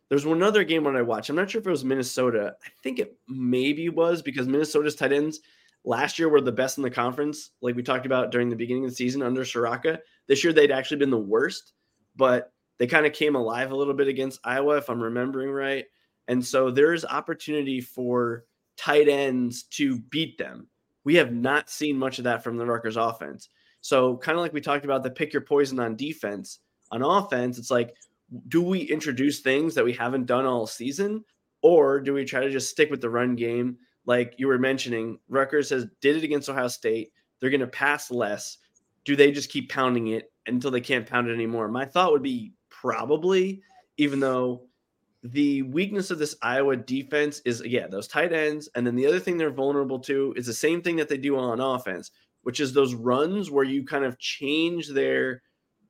[0.09, 1.31] there's one other game when I watched.
[1.31, 2.57] I'm not sure if it was Minnesota.
[2.65, 5.41] I think it maybe was because Minnesota's tight ends
[5.85, 8.85] last year were the best in the conference, like we talked about during the beginning
[8.85, 9.99] of the season under Ciarrocca.
[10.27, 11.73] This year they'd actually been the worst,
[12.17, 15.85] but they kind of came alive a little bit against Iowa, if I'm remembering right.
[16.29, 18.45] And so there's opportunity for
[18.77, 20.69] tight ends to beat them.
[21.05, 23.51] We have not seen much of that from the Rutgers offense.
[23.83, 27.59] So, kind of like we talked about the pick your poison on defense, on offense,
[27.59, 27.95] it's like,
[28.49, 31.25] do we introduce things that we haven't done all season?
[31.63, 33.79] Or do we try to just stick with the run game?
[34.07, 37.13] Like you were mentioning, Rutgers has did it against Ohio State.
[37.41, 38.59] They're going to pass less.
[39.05, 41.69] Do they just keep pounding it until they can't pound it anymore?
[41.69, 43.63] My thought would be probably,
[43.97, 44.67] even though
[45.23, 48.69] the weakness of this Iowa defense is yeah, those tight ends.
[48.75, 51.39] And then the other thing they're vulnerable to is the same thing that they do
[51.39, 52.11] on offense,
[52.43, 55.43] which is those runs where you kind of change their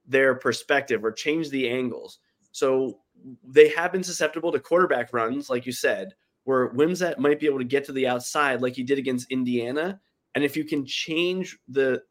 [0.06, 2.18] their perspective or change the angles.
[2.52, 3.00] So
[3.46, 6.14] they have been susceptible to quarterback runs, like you said,
[6.44, 10.00] where Wimsatt might be able to get to the outside like he did against Indiana.
[10.34, 12.02] And if you can change the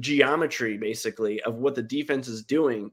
[0.00, 2.90] geometry basically of what the defense is doing,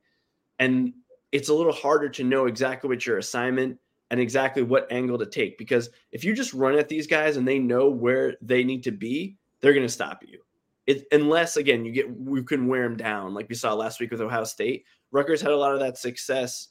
[0.60, 0.94] and
[1.32, 3.80] it's a little harder to know exactly what your assignment
[4.12, 7.48] and exactly what angle to take because if you just run at these guys and
[7.48, 10.40] they know where they need to be, they're going to stop you.
[10.86, 14.12] It, unless again you get we can wear them down like we saw last week
[14.12, 14.86] with Ohio State.
[15.12, 16.70] Rutgers had a lot of that success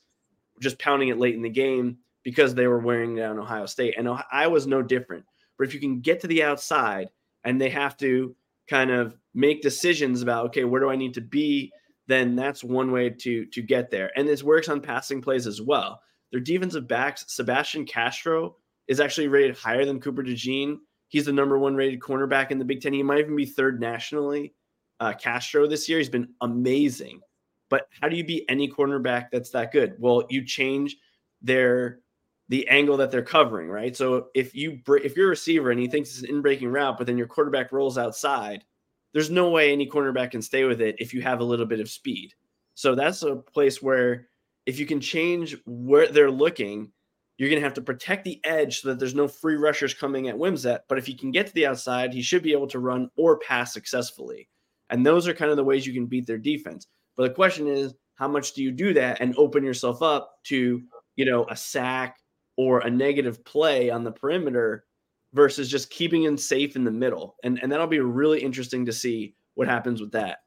[0.61, 4.09] just pounding it late in the game because they were wearing down Ohio State, and
[4.31, 5.25] I was no different.
[5.59, 7.09] But if you can get to the outside
[7.45, 8.35] and they have to
[8.69, 11.73] kind of make decisions about okay, where do I need to be?
[12.07, 15.63] Then that's one way to to get there, and this works on passing plays as
[15.63, 16.01] well.
[16.33, 18.57] Their defensive backs, Sebastian Castro,
[18.89, 20.79] is actually rated higher than Cooper DeJean
[21.13, 22.95] He's the number one rated cornerback in the Big Ten.
[22.95, 24.55] He might even be third nationally.
[24.99, 27.21] Uh, Castro this year, he's been amazing.
[27.69, 29.95] But how do you beat any cornerback that's that good?
[29.99, 30.97] Well, you change
[31.43, 32.01] their
[32.49, 33.95] the angle that they're covering, right?
[33.95, 36.97] So if you if you're a receiver and he thinks it's an in breaking route,
[36.97, 38.65] but then your quarterback rolls outside,
[39.13, 41.81] there's no way any cornerback can stay with it if you have a little bit
[41.81, 42.33] of speed.
[42.73, 44.29] So that's a place where
[44.65, 46.91] if you can change where they're looking
[47.37, 50.29] you're going to have to protect the edge so that there's no free rushers coming
[50.29, 50.81] at Wimsatt.
[50.89, 53.39] But if he can get to the outside, he should be able to run or
[53.39, 54.49] pass successfully.
[54.91, 56.87] And those are kind of the ways you can beat their defense.
[57.17, 60.83] But the question is, how much do you do that and open yourself up to,
[61.17, 62.19] you know, a sack
[62.57, 64.85] or a negative play on the perimeter
[65.33, 67.37] versus just keeping him safe in the middle?
[67.43, 70.39] And and that'll be really interesting to see what happens with that.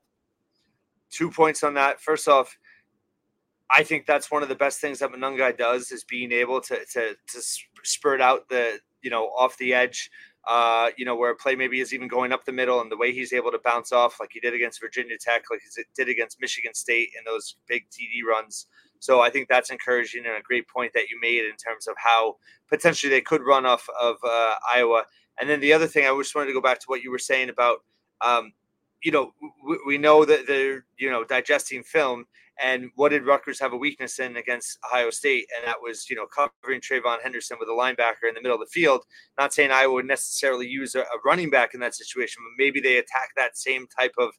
[1.10, 2.00] Two points on that.
[2.00, 2.56] First off,
[3.75, 6.77] I think that's one of the best things that Monangai does is being able to
[6.93, 7.41] to to
[7.83, 10.09] spurt out the you know off the edge,
[10.47, 13.11] uh, you know where play maybe is even going up the middle, and the way
[13.11, 16.39] he's able to bounce off like he did against Virginia Tech, like he did against
[16.39, 18.67] Michigan State in those big TD runs.
[18.99, 21.95] So I think that's encouraging and a great point that you made in terms of
[21.97, 22.38] how
[22.69, 25.03] potentially they could run off of uh, Iowa.
[25.39, 27.19] And then the other thing I just wanted to go back to what you were
[27.19, 27.79] saying about,
[28.21, 28.53] um,
[29.03, 29.33] you know,
[29.67, 32.25] we, we know that they're you know digesting film
[32.61, 35.47] and what did Rutgers have a weakness in against Ohio State?
[35.55, 38.61] And that was, you know, covering TreVeyon Henderson with a linebacker in the middle of
[38.61, 39.03] the field.
[39.37, 42.79] Not saying Iowa would necessarily use a, a running back in that situation, but maybe
[42.79, 44.29] they attack that same type of,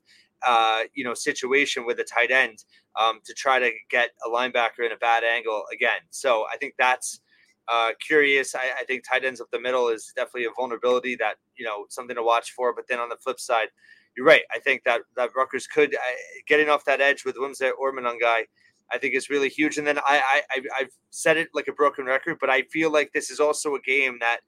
[0.46, 2.64] uh, you know, situation with a tight end
[2.98, 6.00] um, to try to get a linebacker in a bad angle again.
[6.10, 7.20] So I think that's
[7.68, 8.54] uh, curious.
[8.54, 11.86] I, I think tight ends up the middle is definitely a vulnerability that, you know,
[11.90, 12.74] something to watch for.
[12.74, 13.68] But then on the flip side,
[14.16, 14.42] you're right.
[14.54, 15.98] I think that that Rutgers could uh,
[16.46, 18.44] getting off that edge with Wimsatt or Monangai,
[18.90, 19.78] I think is really huge.
[19.78, 23.12] And then I, I I've said it like a broken record, but I feel like
[23.12, 24.40] this is also a game that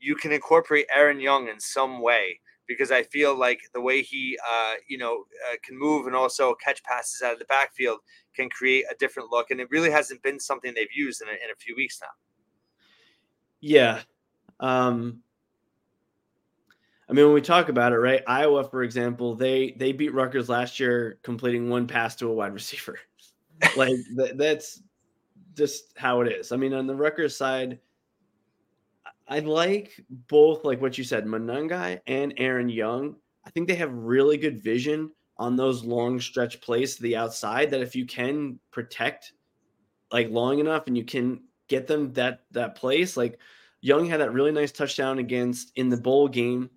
[0.00, 4.36] you can incorporate Aaron Young in some way because I feel like the way he
[4.48, 8.00] uh, you know uh, can move and also catch passes out of the backfield
[8.34, 9.50] can create a different look.
[9.50, 12.08] And it really hasn't been something they've used in a, in a few weeks now.
[13.60, 14.00] Yeah.
[14.58, 15.22] Um,
[17.12, 18.22] I mean, when we talk about it, right?
[18.26, 22.54] Iowa, for example, they they beat Rutgers last year, completing one pass to a wide
[22.54, 22.98] receiver.
[23.76, 24.82] like th- that's
[25.52, 26.52] just how it is.
[26.52, 27.80] I mean, on the Rutgers side,
[29.28, 33.16] I like both, like what you said, Monangai and Aaron Young.
[33.44, 37.68] I think they have really good vision on those long stretch plays to the outside.
[37.68, 39.34] That if you can protect
[40.10, 43.38] like long enough and you can get them that that place, like
[43.82, 46.70] Young had that really nice touchdown against in the bowl game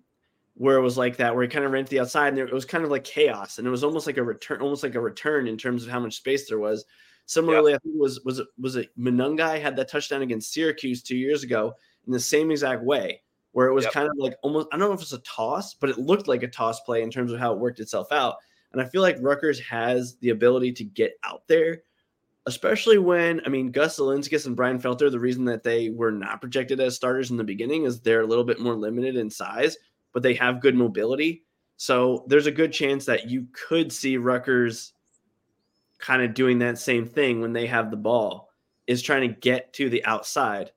[0.58, 2.46] where it was like that, where he kind of ran to the outside and there,
[2.46, 4.94] it was kind of like chaos, and it was almost like a return, almost like
[4.94, 6.84] a return in terms of how much space there was.
[7.26, 11.02] Similarly, I think it was was it was it Monangai had that touchdown against Syracuse
[11.02, 11.74] two years ago
[12.06, 13.92] in the same exact way, where it was yep.
[13.92, 16.42] kind of like almost I don't know if it's a toss, but it looked like
[16.42, 18.36] a toss play in terms of how it worked itself out.
[18.72, 21.82] And I feel like Rutgers has the ability to get out there,
[22.46, 26.40] especially when, I mean, Gus Zilinskas and Brian Felter, the reason that they were not
[26.40, 29.76] projected as starters in the beginning is they're a little bit more limited in size,
[30.12, 31.44] but they have good mobility.
[31.76, 34.92] So there's a good chance that you could see Rutgers
[35.98, 38.50] kind of doing that same thing when they have the ball,
[38.86, 40.72] is trying to get to the outside.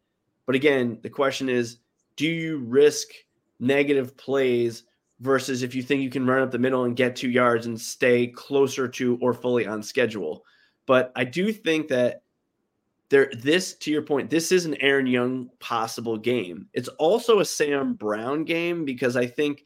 [0.46, 1.78] But again, the question is
[2.16, 3.10] do you risk
[3.60, 4.84] negative plays
[5.20, 7.80] versus if you think you can run up the middle and get two yards and
[7.80, 10.44] stay closer to or fully on schedule?
[10.86, 12.24] But I do think that
[13.10, 17.46] there this to your point this is an aaron young possible game it's also a
[17.46, 17.94] sam mm-hmm.
[17.94, 19.66] brown game because i think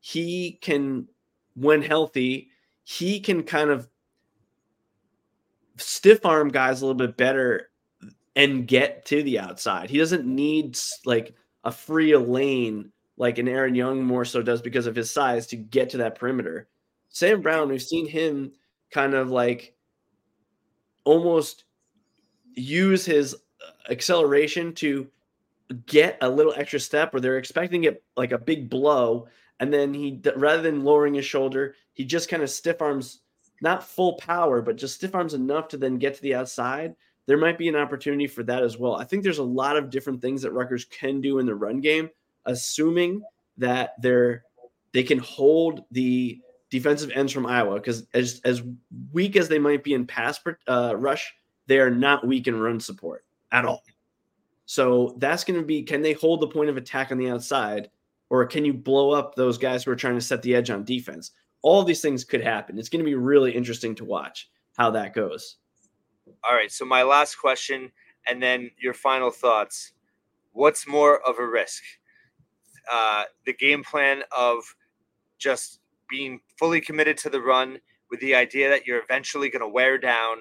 [0.00, 1.06] he can
[1.54, 2.50] when healthy
[2.84, 3.88] he can kind of
[5.76, 7.70] stiff arm guys a little bit better
[8.38, 9.90] and get to the outside.
[9.90, 14.86] He doesn't need like a free lane like an Aaron Young more so does because
[14.86, 16.68] of his size to get to that perimeter.
[17.08, 18.52] Sam Brown, we've seen him
[18.92, 19.74] kind of like
[21.04, 21.64] almost
[22.58, 23.36] use his
[23.90, 25.06] acceleration to
[25.86, 29.26] get a little extra step where they're expecting it like a big blow
[29.60, 33.20] and then he rather than lowering his shoulder he just kind of stiff arms
[33.60, 36.94] not full power, but just stiff arms enough to then get to the outside,
[37.26, 38.94] there might be an opportunity for that as well.
[38.94, 41.80] I think there's a lot of different things that Rutgers can do in the run
[41.80, 42.10] game,
[42.46, 43.22] assuming
[43.58, 44.44] that they're
[44.92, 46.40] they can hold the
[46.70, 48.62] defensive ends from Iowa because as as
[49.12, 51.34] weak as they might be in pass uh, rush,
[51.68, 53.84] they are not weak in run support at all.
[54.66, 57.88] So that's going to be can they hold the point of attack on the outside,
[58.28, 60.84] or can you blow up those guys who are trying to set the edge on
[60.84, 61.30] defense?
[61.62, 62.78] all these things could happen.
[62.78, 65.56] It's going to be really interesting to watch how that goes.
[66.44, 66.70] All right.
[66.70, 67.90] So, my last question,
[68.26, 69.92] and then your final thoughts.
[70.52, 71.82] What's more of a risk?
[72.90, 74.64] Uh, the game plan of
[75.38, 77.78] just being fully committed to the run
[78.10, 80.38] with the idea that you're eventually going to wear down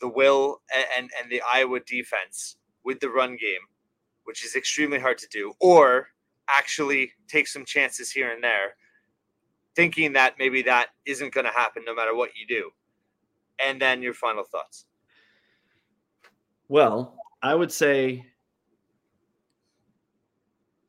[0.00, 0.60] the will
[0.96, 3.60] and, and, the Iowa defense with the run game,
[4.24, 6.08] which is extremely hard to do, or
[6.48, 8.74] actually take some chances here and there
[9.76, 12.70] thinking that maybe that isn't going to happen no matter what you do.
[13.62, 14.86] And then your final thoughts.
[16.68, 18.26] Well, I would say,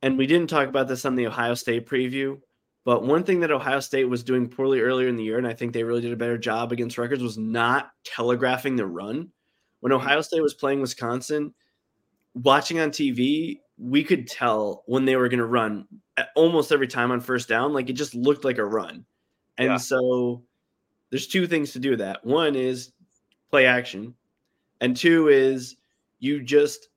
[0.01, 2.39] and we didn't talk about this on the Ohio State preview,
[2.87, 5.53] but one thing that Ohio State was doing poorly earlier in the year, and I
[5.53, 9.29] think they really did a better job against Rutgers, was not telegraphing the run.
[9.81, 10.07] When mm-hmm.
[10.07, 11.53] Ohio State was playing Wisconsin,
[12.33, 15.85] watching on TV, we could tell when they were going to run
[16.33, 17.73] almost every time on first down.
[17.73, 19.03] Like it just looked like a run.
[19.57, 19.77] And yeah.
[19.77, 20.43] so
[21.09, 22.25] there's two things to do that.
[22.25, 22.93] One is
[23.49, 24.15] play action,
[24.79, 25.75] and two is
[26.19, 26.87] you just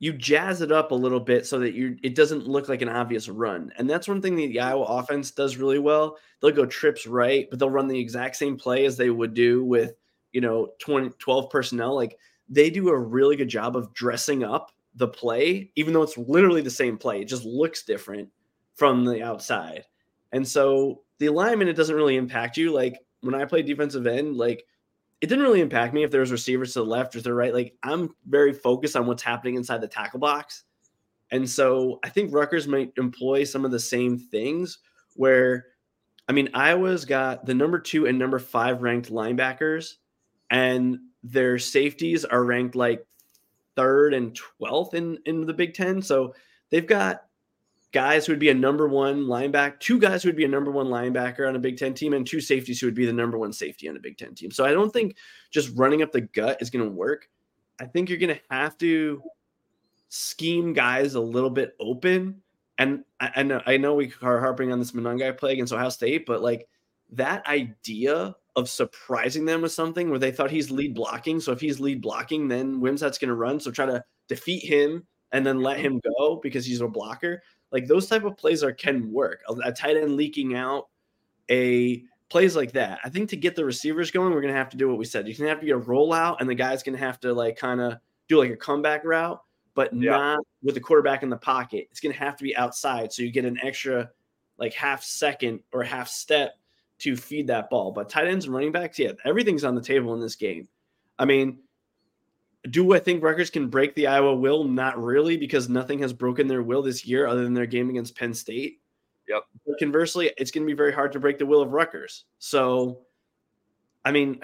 [0.00, 2.88] you jazz it up a little bit so that you it doesn't look like an
[2.88, 3.72] obvious run.
[3.76, 6.16] And that's one thing that the Iowa offense does really well.
[6.40, 9.64] They'll go trips right, but they'll run the exact same play as they would do
[9.64, 9.94] with,
[10.32, 11.94] you know, 20 12 personnel.
[11.94, 12.16] Like
[12.48, 16.62] they do a really good job of dressing up the play, even though it's literally
[16.62, 17.20] the same play.
[17.20, 18.28] It just looks different
[18.74, 19.84] from the outside.
[20.32, 22.72] And so the alignment, it doesn't really impact you.
[22.72, 24.64] Like when I play defensive end, like
[25.20, 27.34] it didn't really impact me if there was receivers to the left or to the
[27.34, 27.52] right.
[27.52, 30.64] Like I'm very focused on what's happening inside the tackle box.
[31.30, 34.78] And so I think Rutgers might employ some of the same things
[35.14, 35.66] where,
[36.28, 39.94] I mean, Iowa's got the number two and number five ranked linebackers,
[40.50, 43.04] and their safeties are ranked like
[43.76, 46.00] third and 12th in, in the Big Ten.
[46.00, 46.34] So
[46.70, 47.22] they've got
[47.92, 50.70] guys who would be a number one linebacker, two guys who would be a number
[50.70, 53.38] one linebacker on a Big Ten team, and two safeties who would be the number
[53.38, 54.50] one safety on a Big Ten team.
[54.50, 55.16] So I don't think
[55.50, 57.28] just running up the gut is going to work.
[57.80, 59.22] I think you're going to have to
[60.08, 62.42] scheme guys a little bit open.
[62.78, 65.88] And I, I know I know we are harping on this Monangai play against Ohio
[65.88, 66.68] State, but like
[67.10, 71.40] that idea of surprising them with something where they thought he's lead blocking.
[71.40, 73.60] So if he's lead blocking, then Wimsatt's going to run.
[73.60, 77.42] So try to defeat him and then let him go because he's a blocker.
[77.72, 79.42] Like those type of plays are can work.
[79.48, 80.88] A, a tight end leaking out,
[81.50, 83.00] a plays like that.
[83.04, 85.04] I think to get the receivers going, we're going to have to do what we
[85.04, 85.26] said.
[85.26, 87.56] You're to have to get a rollout, and the guy's going to have to like
[87.56, 87.94] kind of
[88.28, 89.42] do like a comeback route,
[89.74, 90.10] but yeah.
[90.10, 91.88] not with the quarterback in the pocket.
[91.90, 94.10] It's going to have to be outside, so you get an extra
[94.58, 96.58] like half second or half step
[96.98, 97.92] to feed that ball.
[97.92, 100.68] But tight ends and running backs, yeah, everything's on the table in this game.
[101.18, 101.58] I mean,
[102.70, 104.64] do I think Rutgers can break the Iowa will?
[104.64, 108.16] Not really, because nothing has broken their will this year other than their game against
[108.16, 108.80] Penn State.
[109.28, 109.42] Yep.
[109.66, 112.24] But conversely, it's going to be very hard to break the will of Rutgers.
[112.38, 113.02] So,
[114.04, 114.40] I mean,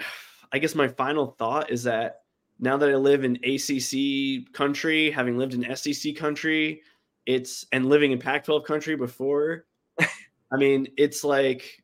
[0.51, 2.21] I guess my final thought is that
[2.59, 6.81] now that I live in ACC country, having lived in SEC country,
[7.25, 9.65] it's and living in Pac 12 country before,
[9.99, 11.83] I mean, it's like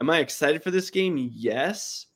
[0.00, 1.30] Am I excited for this game?
[1.32, 2.06] Yes.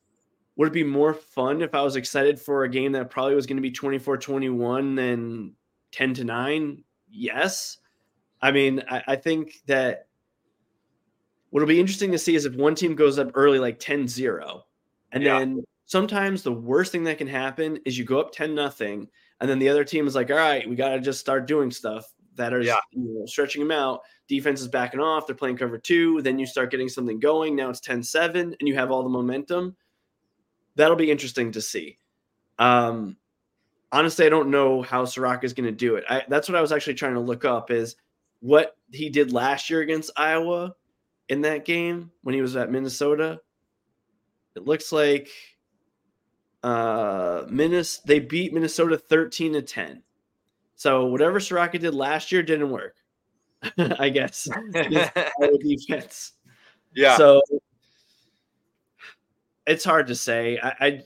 [0.55, 3.47] Would it be more fun if I was excited for a game that probably was
[3.47, 5.53] going to be 24 21 than
[5.91, 6.83] 10 to 9?
[7.09, 7.77] Yes.
[8.41, 10.07] I mean, I, I think that
[11.49, 14.65] what'll be interesting to see is if one team goes up early, like 10 0,
[15.11, 15.39] and yeah.
[15.39, 19.07] then sometimes the worst thing that can happen is you go up 10 nothing,
[19.39, 21.71] and then the other team is like, all right, we got to just start doing
[21.71, 22.77] stuff that are yeah.
[22.91, 24.01] you know, stretching them out.
[24.27, 25.27] Defense is backing off.
[25.27, 26.21] They're playing cover two.
[26.21, 27.55] Then you start getting something going.
[27.55, 29.75] Now it's 10 7, and you have all the momentum.
[30.75, 31.97] That'll be interesting to see.
[32.59, 33.17] Um,
[33.91, 36.03] honestly, I don't know how Ciarrocca is going to do it.
[36.09, 37.95] I, that's what I was actually trying to look up is
[38.39, 40.75] what he did last year against Iowa
[41.29, 43.39] in that game when he was at Minnesota.
[44.55, 45.29] It looks like
[46.61, 50.03] uh Minnes they beat Minnesota 13 to 10.
[50.75, 52.95] So whatever Ciarrocca did last year didn't work.
[53.77, 54.47] I guess.
[55.61, 56.33] defense.
[56.93, 57.17] Yeah.
[57.17, 57.41] So
[59.65, 60.59] it's hard to say.
[60.61, 61.03] I I,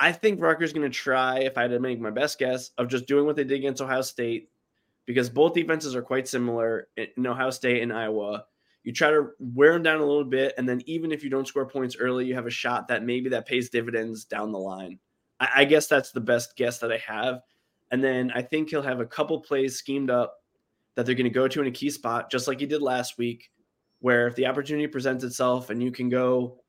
[0.00, 2.88] I think Rutgers going to try, if I had to make my best guess, of
[2.88, 4.48] just doing what they did against Ohio State,
[5.06, 8.44] because both defenses are quite similar in Ohio State and Iowa.
[8.84, 11.48] You try to wear them down a little bit, and then even if you don't
[11.48, 14.98] score points early, you have a shot that maybe that pays dividends down the line.
[15.40, 17.40] I, I guess that's the best guess that I have.
[17.90, 20.36] And then I think he'll have a couple plays schemed up
[20.94, 23.18] that they're going to go to in a key spot, just like he did last
[23.18, 23.50] week,
[24.00, 26.60] where if the opportunity presents itself and you can go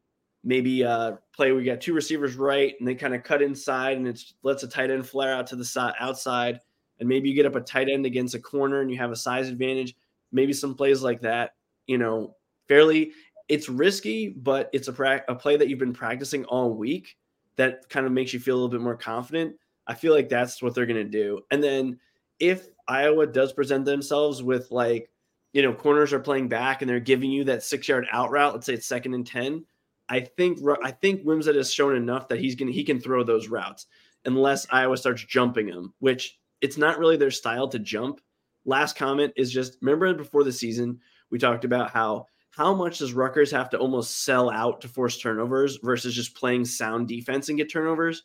[0.44, 4.08] maybe uh, play we got two receivers right and they kind of cut inside and
[4.08, 6.60] it lets a tight end flare out to the side outside.
[7.00, 9.16] And maybe you get up a tight end against a corner and you have a
[9.16, 9.96] size advantage.
[10.32, 11.54] Maybe some plays like that
[11.90, 12.36] you know
[12.68, 13.12] fairly
[13.50, 17.18] it's risky but it's a, pra- a play that you've been practicing all week
[17.58, 19.54] that kind of makes you feel a little bit more confident.
[19.86, 21.42] I feel like that's what they're going to do.
[21.52, 22.00] And then
[22.40, 25.12] if iowa does present themselves with like
[25.52, 28.54] you know corners are playing back and they're giving you that six yard out route
[28.54, 29.66] let's say it's second and 10
[30.10, 33.48] I think I think Wimsatt has shown enough that he's gonna he can throw those
[33.48, 33.86] routes
[34.26, 38.20] unless Iowa starts jumping him, which it's not really their style to jump.
[38.66, 41.00] Last comment is just remember before the season
[41.30, 45.18] we talked about how how much does Rutgers have to almost sell out to force
[45.18, 48.24] turnovers versus just playing sound defense and get turnovers?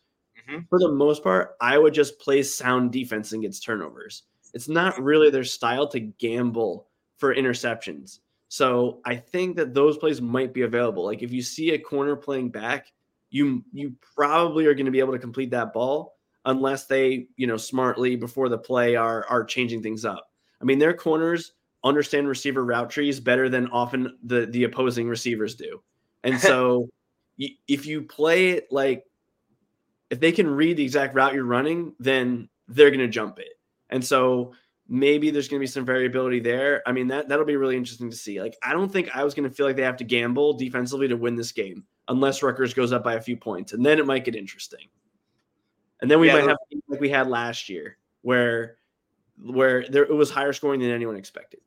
[0.49, 0.61] Mm-hmm.
[0.69, 4.25] For the most part, Iowa just plays sound defense and gets turnovers.
[4.55, 8.21] It's not really their style to gamble for interceptions.
[8.55, 11.05] So I think that those plays might be available.
[11.05, 12.93] Like if you see a corner playing back,
[13.31, 17.49] you you probably are going to be able to complete that ball unless they, you
[17.49, 20.31] know, smartly before the play are are changing things up.
[20.63, 25.57] I mean, their corners understand receiver route trees better than often the the opposing receivers
[25.57, 25.83] do.
[26.23, 26.89] And so
[27.67, 29.03] if you play it like
[30.11, 33.59] if they can read the exact route you're running, then they're going to jump it.
[33.91, 34.53] And so
[34.89, 36.83] maybe there's going to be some variability there.
[36.87, 38.41] I mean, that that'll be really interesting to see.
[38.41, 41.09] Like, I don't think I was going to feel like they have to gamble defensively
[41.09, 44.07] to win this game unless Rutgers goes up by a few points, and then it
[44.07, 44.87] might get interesting.
[46.01, 46.59] And then we yeah, might have
[46.89, 48.77] like we had last year, where
[49.43, 51.61] where there it was higher scoring than anyone expected.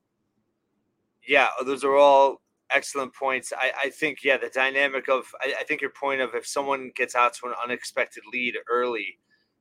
[1.28, 3.52] Yeah, those are all excellent points.
[3.58, 6.92] I, I think yeah, the dynamic of I, I think your point of if someone
[6.96, 9.18] gets out to an unexpected lead early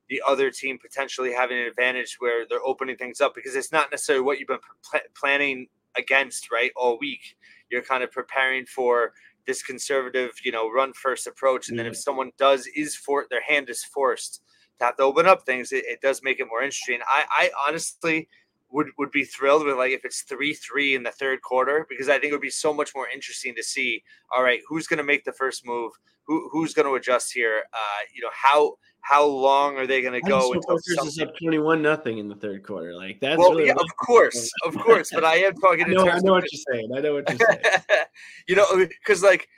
[0.08, 3.90] the other team potentially having an advantage where they're opening things up because it's not
[3.90, 4.58] necessarily what you've been
[4.90, 7.36] pl- planning against right all week.
[7.70, 9.12] You're kind of preparing for
[9.46, 13.42] this conservative you know run first approach and then if someone does is for their
[13.42, 14.42] hand is forced
[14.78, 16.98] to have to open up things it, it does make it more interesting.
[17.06, 18.28] I i honestly
[18.70, 22.08] would would be thrilled with like if it's three three in the third quarter because
[22.08, 24.02] I think it would be so much more interesting to see.
[24.34, 25.92] All right, who's going to make the first move?
[26.26, 27.62] Who who's going to adjust here?
[27.72, 31.58] Uh, you know how how long are they going to go until is up twenty
[31.58, 32.94] one nothing in the third quarter?
[32.94, 35.10] Like that's well, really yeah, of course, of course.
[35.12, 35.84] But I am talking.
[35.86, 36.90] I know, I know what you're saying.
[36.96, 37.62] I know what you're saying.
[38.48, 39.48] you know, because like,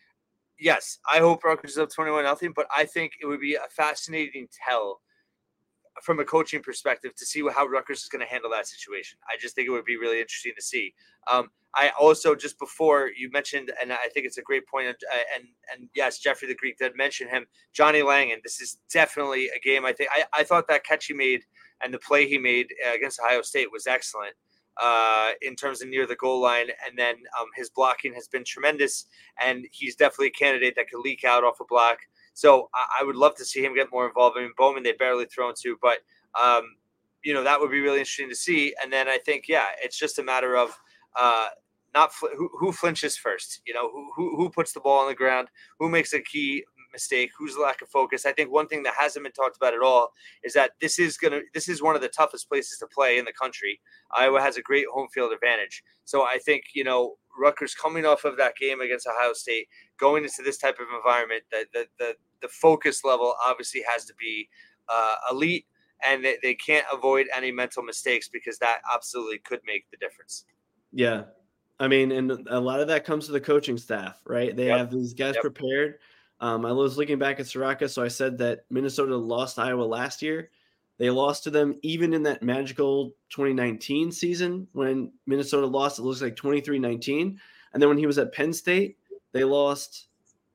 [0.61, 3.55] yes, I hope Rutgers is up twenty one nothing, but I think it would be
[3.55, 5.01] a fascinating tell
[6.03, 9.19] from a coaching perspective to see how Rutgers is going to handle that situation.
[9.29, 10.95] I just think it would be really interesting to see.
[11.31, 14.97] Um, I also just before you mentioned, and I think it's a great point, and
[15.35, 18.41] and, and yes, Jeffrey the Greek did mention him, Johnny Langan.
[18.43, 19.85] This is definitely a game.
[19.85, 21.43] I think I, I thought that catch he made
[21.83, 24.35] and the play he made uh, against Ohio State was excellent
[24.81, 28.45] uh, in terms of near the goal line, and then um, his blocking has been
[28.45, 29.07] tremendous,
[29.43, 31.99] and he's definitely a candidate that could leak out off a block.
[32.39, 34.37] So I, I would love to see him get more involved.
[34.39, 35.99] I mean, Bowman they barely thrown to, but
[36.41, 36.77] um,
[37.25, 38.75] you know that would be really interesting to see.
[38.81, 40.71] And then I think yeah, it's just a matter of
[41.17, 41.49] uh,
[41.95, 43.61] not fl- who, who flinches first.
[43.67, 45.49] You know, who, who who puts the ball on the ground,
[45.81, 48.25] who makes a key mistake, whose lack of focus.
[48.25, 50.13] I think one thing that hasn't been talked about at all
[50.45, 53.25] is that this is gonna this is one of the toughest places to play in
[53.25, 53.81] the country.
[54.17, 55.83] Iowa has a great home field advantage.
[56.05, 59.69] So I think, you know, Rutgers coming off of that game against Ohio State,
[59.99, 64.15] going into this type of environment, the the the, the focus level obviously has to
[64.15, 64.49] be
[64.89, 65.67] uh, elite
[66.07, 70.45] and they, they can't avoid any mental mistakes because that absolutely could make the difference.
[70.93, 71.25] Yeah.
[71.81, 74.55] I mean, and a lot of that comes to the coaching staff, right?
[74.55, 74.79] They yep.
[74.79, 75.43] have these guys yep.
[75.43, 75.99] prepared.
[76.41, 80.23] Um, I was looking back at Ciarrocca, so I said that Minnesota lost Iowa last
[80.23, 80.51] year.
[80.99, 86.21] They lost to them even in that magical 2019 season when Minnesota lost, it looks
[86.21, 87.39] like 23 19.
[87.73, 88.99] And then when he was at Penn State,
[89.33, 90.09] they lost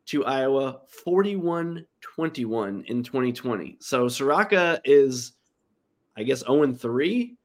[0.08, 3.78] to Iowa 41 21 in 2020.
[3.80, 5.34] So Ciarrocca is,
[6.18, 7.38] I guess, 0 3.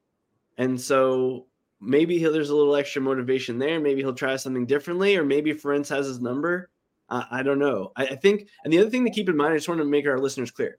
[0.57, 1.45] And so
[1.79, 3.79] maybe there's a little extra motivation there.
[3.79, 6.69] Maybe he'll try something differently, or maybe Ferentz has his number.
[7.11, 7.91] I don't know.
[7.95, 9.85] I, I, think, and the other thing to keep in mind, I just want to
[9.85, 10.77] make our listeners clear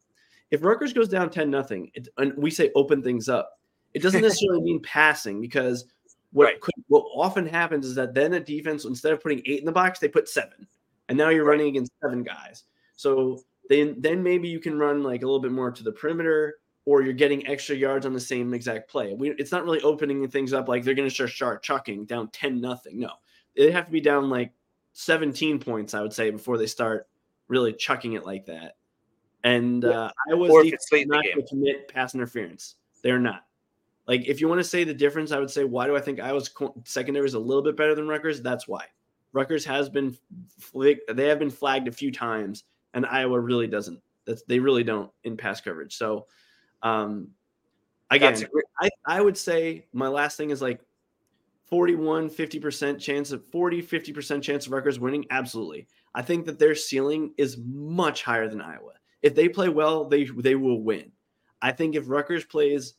[0.50, 3.58] if Rutgers goes down 10 nothing, and we say open things up,
[3.94, 5.84] it doesn't necessarily mean passing because
[6.32, 6.60] what right.
[6.60, 9.72] could, what often happens is that then a defense instead of putting eight in the
[9.72, 10.66] box, they put seven,
[11.08, 11.52] and now you're right.
[11.52, 12.64] running against seven guys.
[12.96, 16.56] So then then maybe you can run like a little bit more to the perimeter,
[16.84, 19.14] or you're getting extra yards on the same exact play.
[19.14, 22.28] We, it's not really opening things up like they're going to start, start chucking down
[22.30, 22.98] 10 nothing.
[22.98, 23.10] No,
[23.56, 24.52] they have to be down like
[24.92, 27.08] 17 points, I would say, before they start
[27.48, 28.76] really chucking it like that.
[29.44, 32.76] And uh, Iowa's defense not to commit pass interference.
[33.02, 33.44] They're not.
[34.06, 36.20] Like, if you want to say the difference, I would say, why do I think
[36.20, 36.50] Iowa's
[36.84, 38.42] secondary is a little bit better than Rutgers?
[38.42, 38.86] That's why.
[39.32, 40.16] Rutgers has been,
[40.74, 42.64] they have been flagged a few times,
[42.94, 44.00] and Iowa really doesn't.
[44.26, 45.96] That's they really don't in pass coverage.
[45.96, 46.26] So,
[46.82, 47.28] um,
[48.10, 50.80] again, great- I, I would say my last thing is like
[51.66, 55.24] 41, 50% chance of 40, 50% chance of Rutgers winning.
[55.30, 55.86] Absolutely.
[56.14, 60.24] I think that their ceiling is much higher than Iowa if they play well, they
[60.24, 61.12] they will win.
[61.62, 62.94] I think if Rutgers plays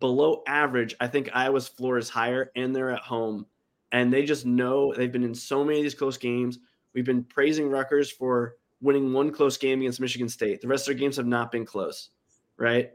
[0.00, 3.46] below average, I think Iowa's floor is higher and they're at home.
[3.92, 6.58] And they just know they've been in so many of these close games.
[6.94, 10.60] We've been praising Rutgers for winning one close game against Michigan State.
[10.60, 12.10] The rest of their games have not been close,
[12.58, 12.90] right?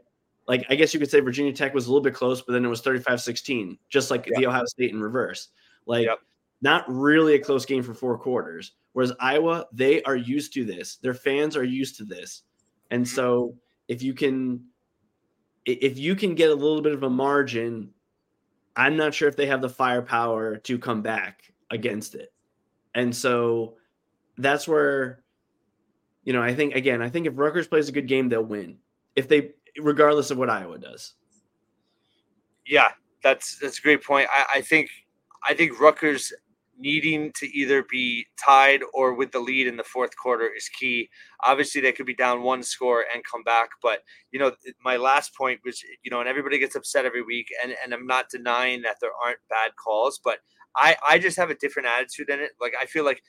[0.46, 2.64] Like, I guess you could say Virginia Tech was a little bit close, but then
[2.64, 5.48] it was 35 16, just like the Ohio State in reverse.
[5.86, 6.18] Like, yep.
[6.60, 8.72] not really a close game for four quarters.
[8.92, 10.96] Whereas Iowa, they are used to this.
[10.96, 12.42] Their fans are used to this.
[12.94, 13.56] And so
[13.88, 14.66] if you can
[15.66, 17.90] if you can get a little bit of a margin,
[18.76, 22.32] I'm not sure if they have the firepower to come back against it.
[22.94, 23.74] And so
[24.38, 25.24] that's where
[26.22, 28.78] you know, I think again, I think if Rutgers plays a good game, they'll win.
[29.16, 31.14] If they regardless of what Iowa does.
[32.64, 32.92] Yeah,
[33.24, 34.28] that's that's a great point.
[34.30, 34.88] I, I think
[35.42, 36.32] I think Rutgers
[36.78, 41.08] needing to either be tied or with the lead in the fourth quarter is key.
[41.42, 43.68] Obviously, they could be down one score and come back.
[43.82, 44.00] But,
[44.32, 44.52] you know,
[44.84, 48.06] my last point was, you know, and everybody gets upset every week, and, and I'm
[48.06, 50.38] not denying that there aren't bad calls, but
[50.76, 52.50] I, I just have a different attitude in it.
[52.60, 53.22] Like, I feel like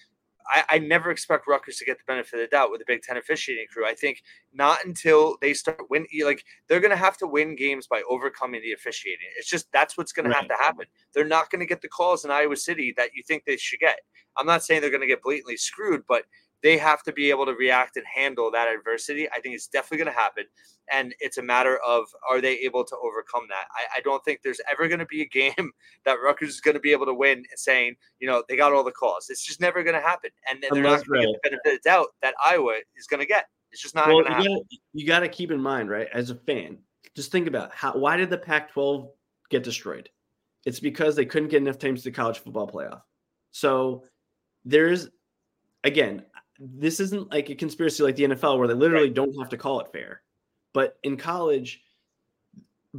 [0.48, 3.02] I, I, never expect Rutgers to get the benefit of the doubt with the Big
[3.02, 3.86] Ten officiating crew.
[3.86, 4.22] I think
[4.54, 8.62] not until they start win, like they're going to have to win games by overcoming
[8.62, 9.28] the officiating.
[9.38, 10.34] It's just that's what's going right.
[10.34, 10.86] to have to happen.
[11.14, 13.80] They're not going to get the calls in Iowa City that you think they should
[13.80, 14.00] get.
[14.38, 16.24] I'm not saying they're going to get blatantly screwed, but
[16.64, 19.30] they have to be able to react and handle that adversity.
[19.30, 20.45] I think it's definitely going to happen.
[20.91, 23.66] And it's a matter of are they able to overcome that?
[23.72, 25.72] I, I don't think there's ever going to be a game
[26.06, 28.84] that Rutgers is going to be able to win saying, you know, they got all
[28.84, 29.28] the calls.
[29.30, 30.32] It's just never going to happen.
[30.49, 33.22] And then they're not going to get the benefit of doubt that Iowa is going
[33.22, 33.45] to get.
[33.72, 34.62] It's just not well, going to happen.
[34.93, 36.78] You got to keep in mind, right, as a fan,
[37.16, 39.10] just think about how why did the Pac 12
[39.49, 40.10] get destroyed?
[40.66, 43.01] It's because they couldn't get enough teams to the college football playoff.
[43.51, 44.03] So
[44.64, 45.10] there's
[45.84, 46.24] again,
[46.60, 49.14] this isn't like a conspiracy like the NFL where they literally right.
[49.14, 50.22] don't have to call it fair.
[50.74, 51.84] But in college,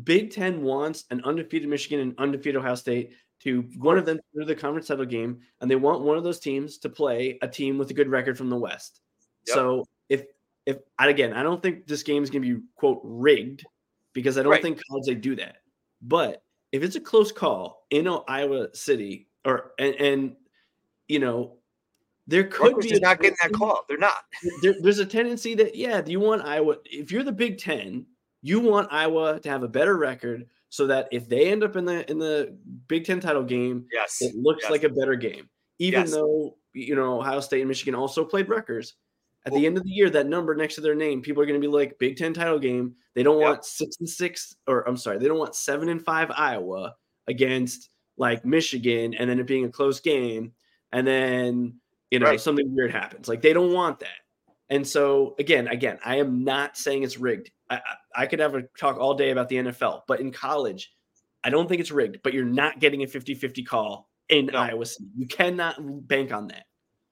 [0.05, 4.45] Big Ten wants an undefeated Michigan and undefeated Ohio State to one of them to
[4.45, 7.79] the conference title game, and they want one of those teams to play a team
[7.79, 9.01] with a good record from the West.
[9.47, 9.55] Yep.
[9.55, 10.25] So if
[10.65, 13.65] if again, I don't think this game is going to be quote rigged
[14.13, 14.63] because I don't right.
[14.63, 15.59] think college they do that.
[16.03, 16.43] But
[16.73, 20.37] if it's a close call in Iowa City or and, and
[21.09, 21.59] you know
[22.27, 23.85] there could Rutgers be not getting that call.
[23.89, 24.25] They're not.
[24.63, 26.77] There, there's a tendency that yeah, you want Iowa.
[26.85, 28.07] If you're the Big Ten,
[28.43, 31.85] you want Iowa to have a better record so that if they end up in
[31.85, 32.57] the in the
[32.89, 34.71] Big Ten title game, yes, it looks yes.
[34.71, 35.49] like a better game.
[35.79, 36.13] Even yes.
[36.13, 38.95] though you know Ohio State and Michigan also played Rutgers.
[39.45, 41.47] At well, the end of the year, that number next to their name, people are
[41.47, 42.97] going to be like Big Ten title game.
[43.15, 43.49] They don't yep.
[43.49, 46.97] want six and six, or I'm sorry, they don't want seven and five Iowa
[47.29, 50.53] against like Michigan, and then it being a close game,
[50.91, 51.75] and then
[52.11, 52.41] you know, right.
[52.41, 53.29] something weird happens.
[53.29, 54.21] Like they don't want that.
[54.69, 57.51] And so again, again, I am not saying it's rigged.
[57.71, 60.93] I, I, I could have a talk all day about the NFL, but in college,
[61.45, 64.59] I don't think it's rigged, but you're not getting a 50-50 call in no.
[64.59, 65.09] Iowa City.
[65.17, 65.77] You cannot
[66.09, 66.65] bank on that.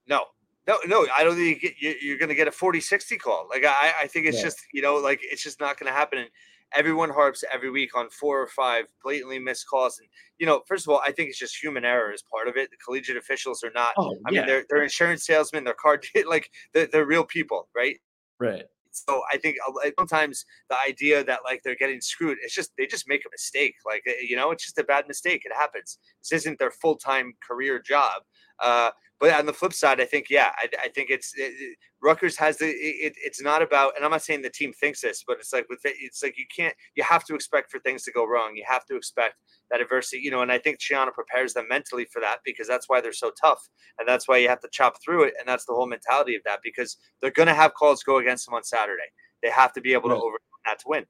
[0.09, 0.25] No,
[0.67, 3.47] no, no, I don't think you are going to get a 40-60 call.
[3.51, 4.45] Like I, I think it's yeah.
[4.45, 6.21] just you know like it's just not going to happen.
[6.21, 6.29] And
[6.75, 9.99] everyone harps every week on four or five blatantly missed calls.
[9.99, 10.09] And
[10.39, 12.71] you know, first of all, I think it's just human error as part of it.
[12.71, 13.95] The collegiate officials are not.
[13.97, 14.41] Oh, I yeah.
[14.41, 15.65] mean, they're they're insurance salesmen.
[15.65, 17.99] They're card like they're, they're real people, right?
[18.39, 18.65] Right.
[18.91, 19.57] So I think
[19.99, 23.75] sometimes the idea that like they're getting screwed, it's just they just make a mistake.
[23.85, 25.43] Like eh, you know, it's just a bad mistake.
[25.45, 25.99] It happens.
[26.23, 28.23] This isn't their full time career job.
[28.61, 28.91] Uh,
[29.21, 32.37] but on the flip side, I think yeah, I, I think it's it, it, Rutgers
[32.37, 35.39] has the it, it's not about, and I'm not saying the team thinks this, but
[35.39, 38.27] it's like with it's like you can't you have to expect for things to go
[38.27, 38.55] wrong.
[38.57, 39.37] You have to expect
[39.71, 40.43] that adversity, you know.
[40.43, 43.69] And I think Schiano prepares them mentally for that because that's why they're so tough,
[43.99, 46.43] and that's why you have to chop through it, and that's the whole mentality of
[46.45, 49.03] that because they're going to have calls go against them on Saturday.
[49.43, 50.17] They have to be able right.
[50.17, 51.05] to overcome that to win.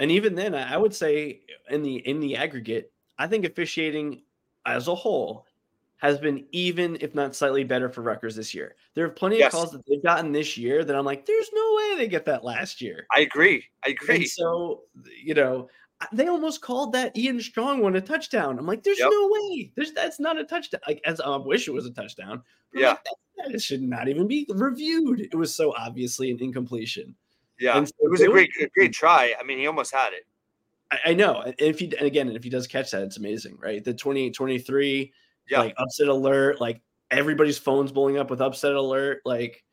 [0.00, 4.22] And even then, I would say in the in the aggregate, I think officiating
[4.66, 5.46] as a whole
[6.00, 8.74] has been even, if not slightly better for Rutgers this year.
[8.94, 9.52] There are plenty yes.
[9.52, 12.24] of calls that they've gotten this year that I'm like, there's no way they get
[12.24, 13.06] that last year.
[13.14, 13.64] I agree.
[13.86, 14.16] I agree.
[14.16, 14.82] And so,
[15.22, 15.68] you know,
[16.12, 18.58] they almost called that Ian Strong one a touchdown.
[18.58, 19.10] I'm like, there's yep.
[19.10, 19.70] no way.
[19.76, 20.80] There's that's not a touchdown.
[20.88, 22.42] Like, as I wish it was a touchdown.
[22.72, 23.04] yeah, like,
[23.36, 25.20] that, that, should not even be reviewed.
[25.20, 27.14] It was so obviously an incompletion.
[27.58, 29.34] Yeah, so it was a great, a great try.
[29.38, 30.26] I mean, he almost had it.
[30.90, 31.42] I, I know.
[31.42, 33.84] And if he, and again, if he does catch that, it's amazing, right?
[33.84, 35.12] The 28 23
[35.50, 35.60] yeah.
[35.60, 36.80] like upset alert, like
[37.10, 39.20] everybody's phones blowing up with upset alert.
[39.24, 39.64] Like,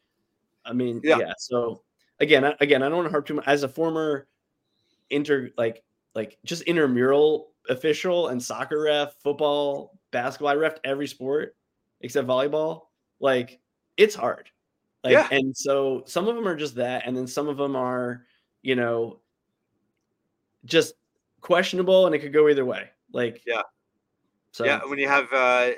[0.66, 1.20] I mean, yeah.
[1.20, 1.34] yeah.
[1.38, 1.84] So
[2.20, 3.48] again, again, I don't want to harp too much.
[3.48, 4.28] As a former
[5.10, 5.84] inter, like,
[6.16, 11.56] like just intramural official and soccer ref, football, basketball, I ref every sport
[12.02, 12.88] except volleyball.
[13.20, 13.60] Like,
[13.98, 14.50] it's hard.
[15.04, 15.28] Like, yeah.
[15.32, 18.26] and so some of them are just that, and then some of them are,
[18.62, 19.20] you know,
[20.66, 20.96] just
[21.40, 22.90] questionable, and it could go either way.
[23.14, 23.62] Like, yeah,
[24.58, 25.70] so yeah, when you have uh,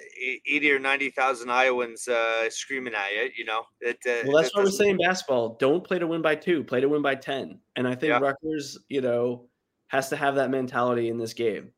[0.47, 3.97] eighty or ninety thousand Iowans uh, screaming at you, you know it.
[4.07, 4.95] Uh, well, that's what we're saying.
[4.95, 7.59] Basketball, don't play to win by two, play to win by ten.
[7.75, 8.19] And I think yeah.
[8.19, 9.49] Rutgers, you know,
[9.87, 11.73] has to have that mentality in this game.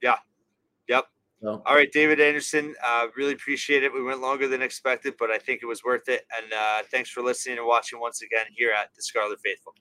[0.00, 0.16] Yeah.
[0.88, 1.04] Yep.
[1.42, 1.62] So.
[1.66, 2.74] All right, David Anderson.
[2.82, 3.92] Uh, really appreciate it.
[3.92, 6.22] We went longer than expected, but I think it was worth it.
[6.38, 9.74] And uh, thanks for listening and watching once again here at the Scarlet Faithful.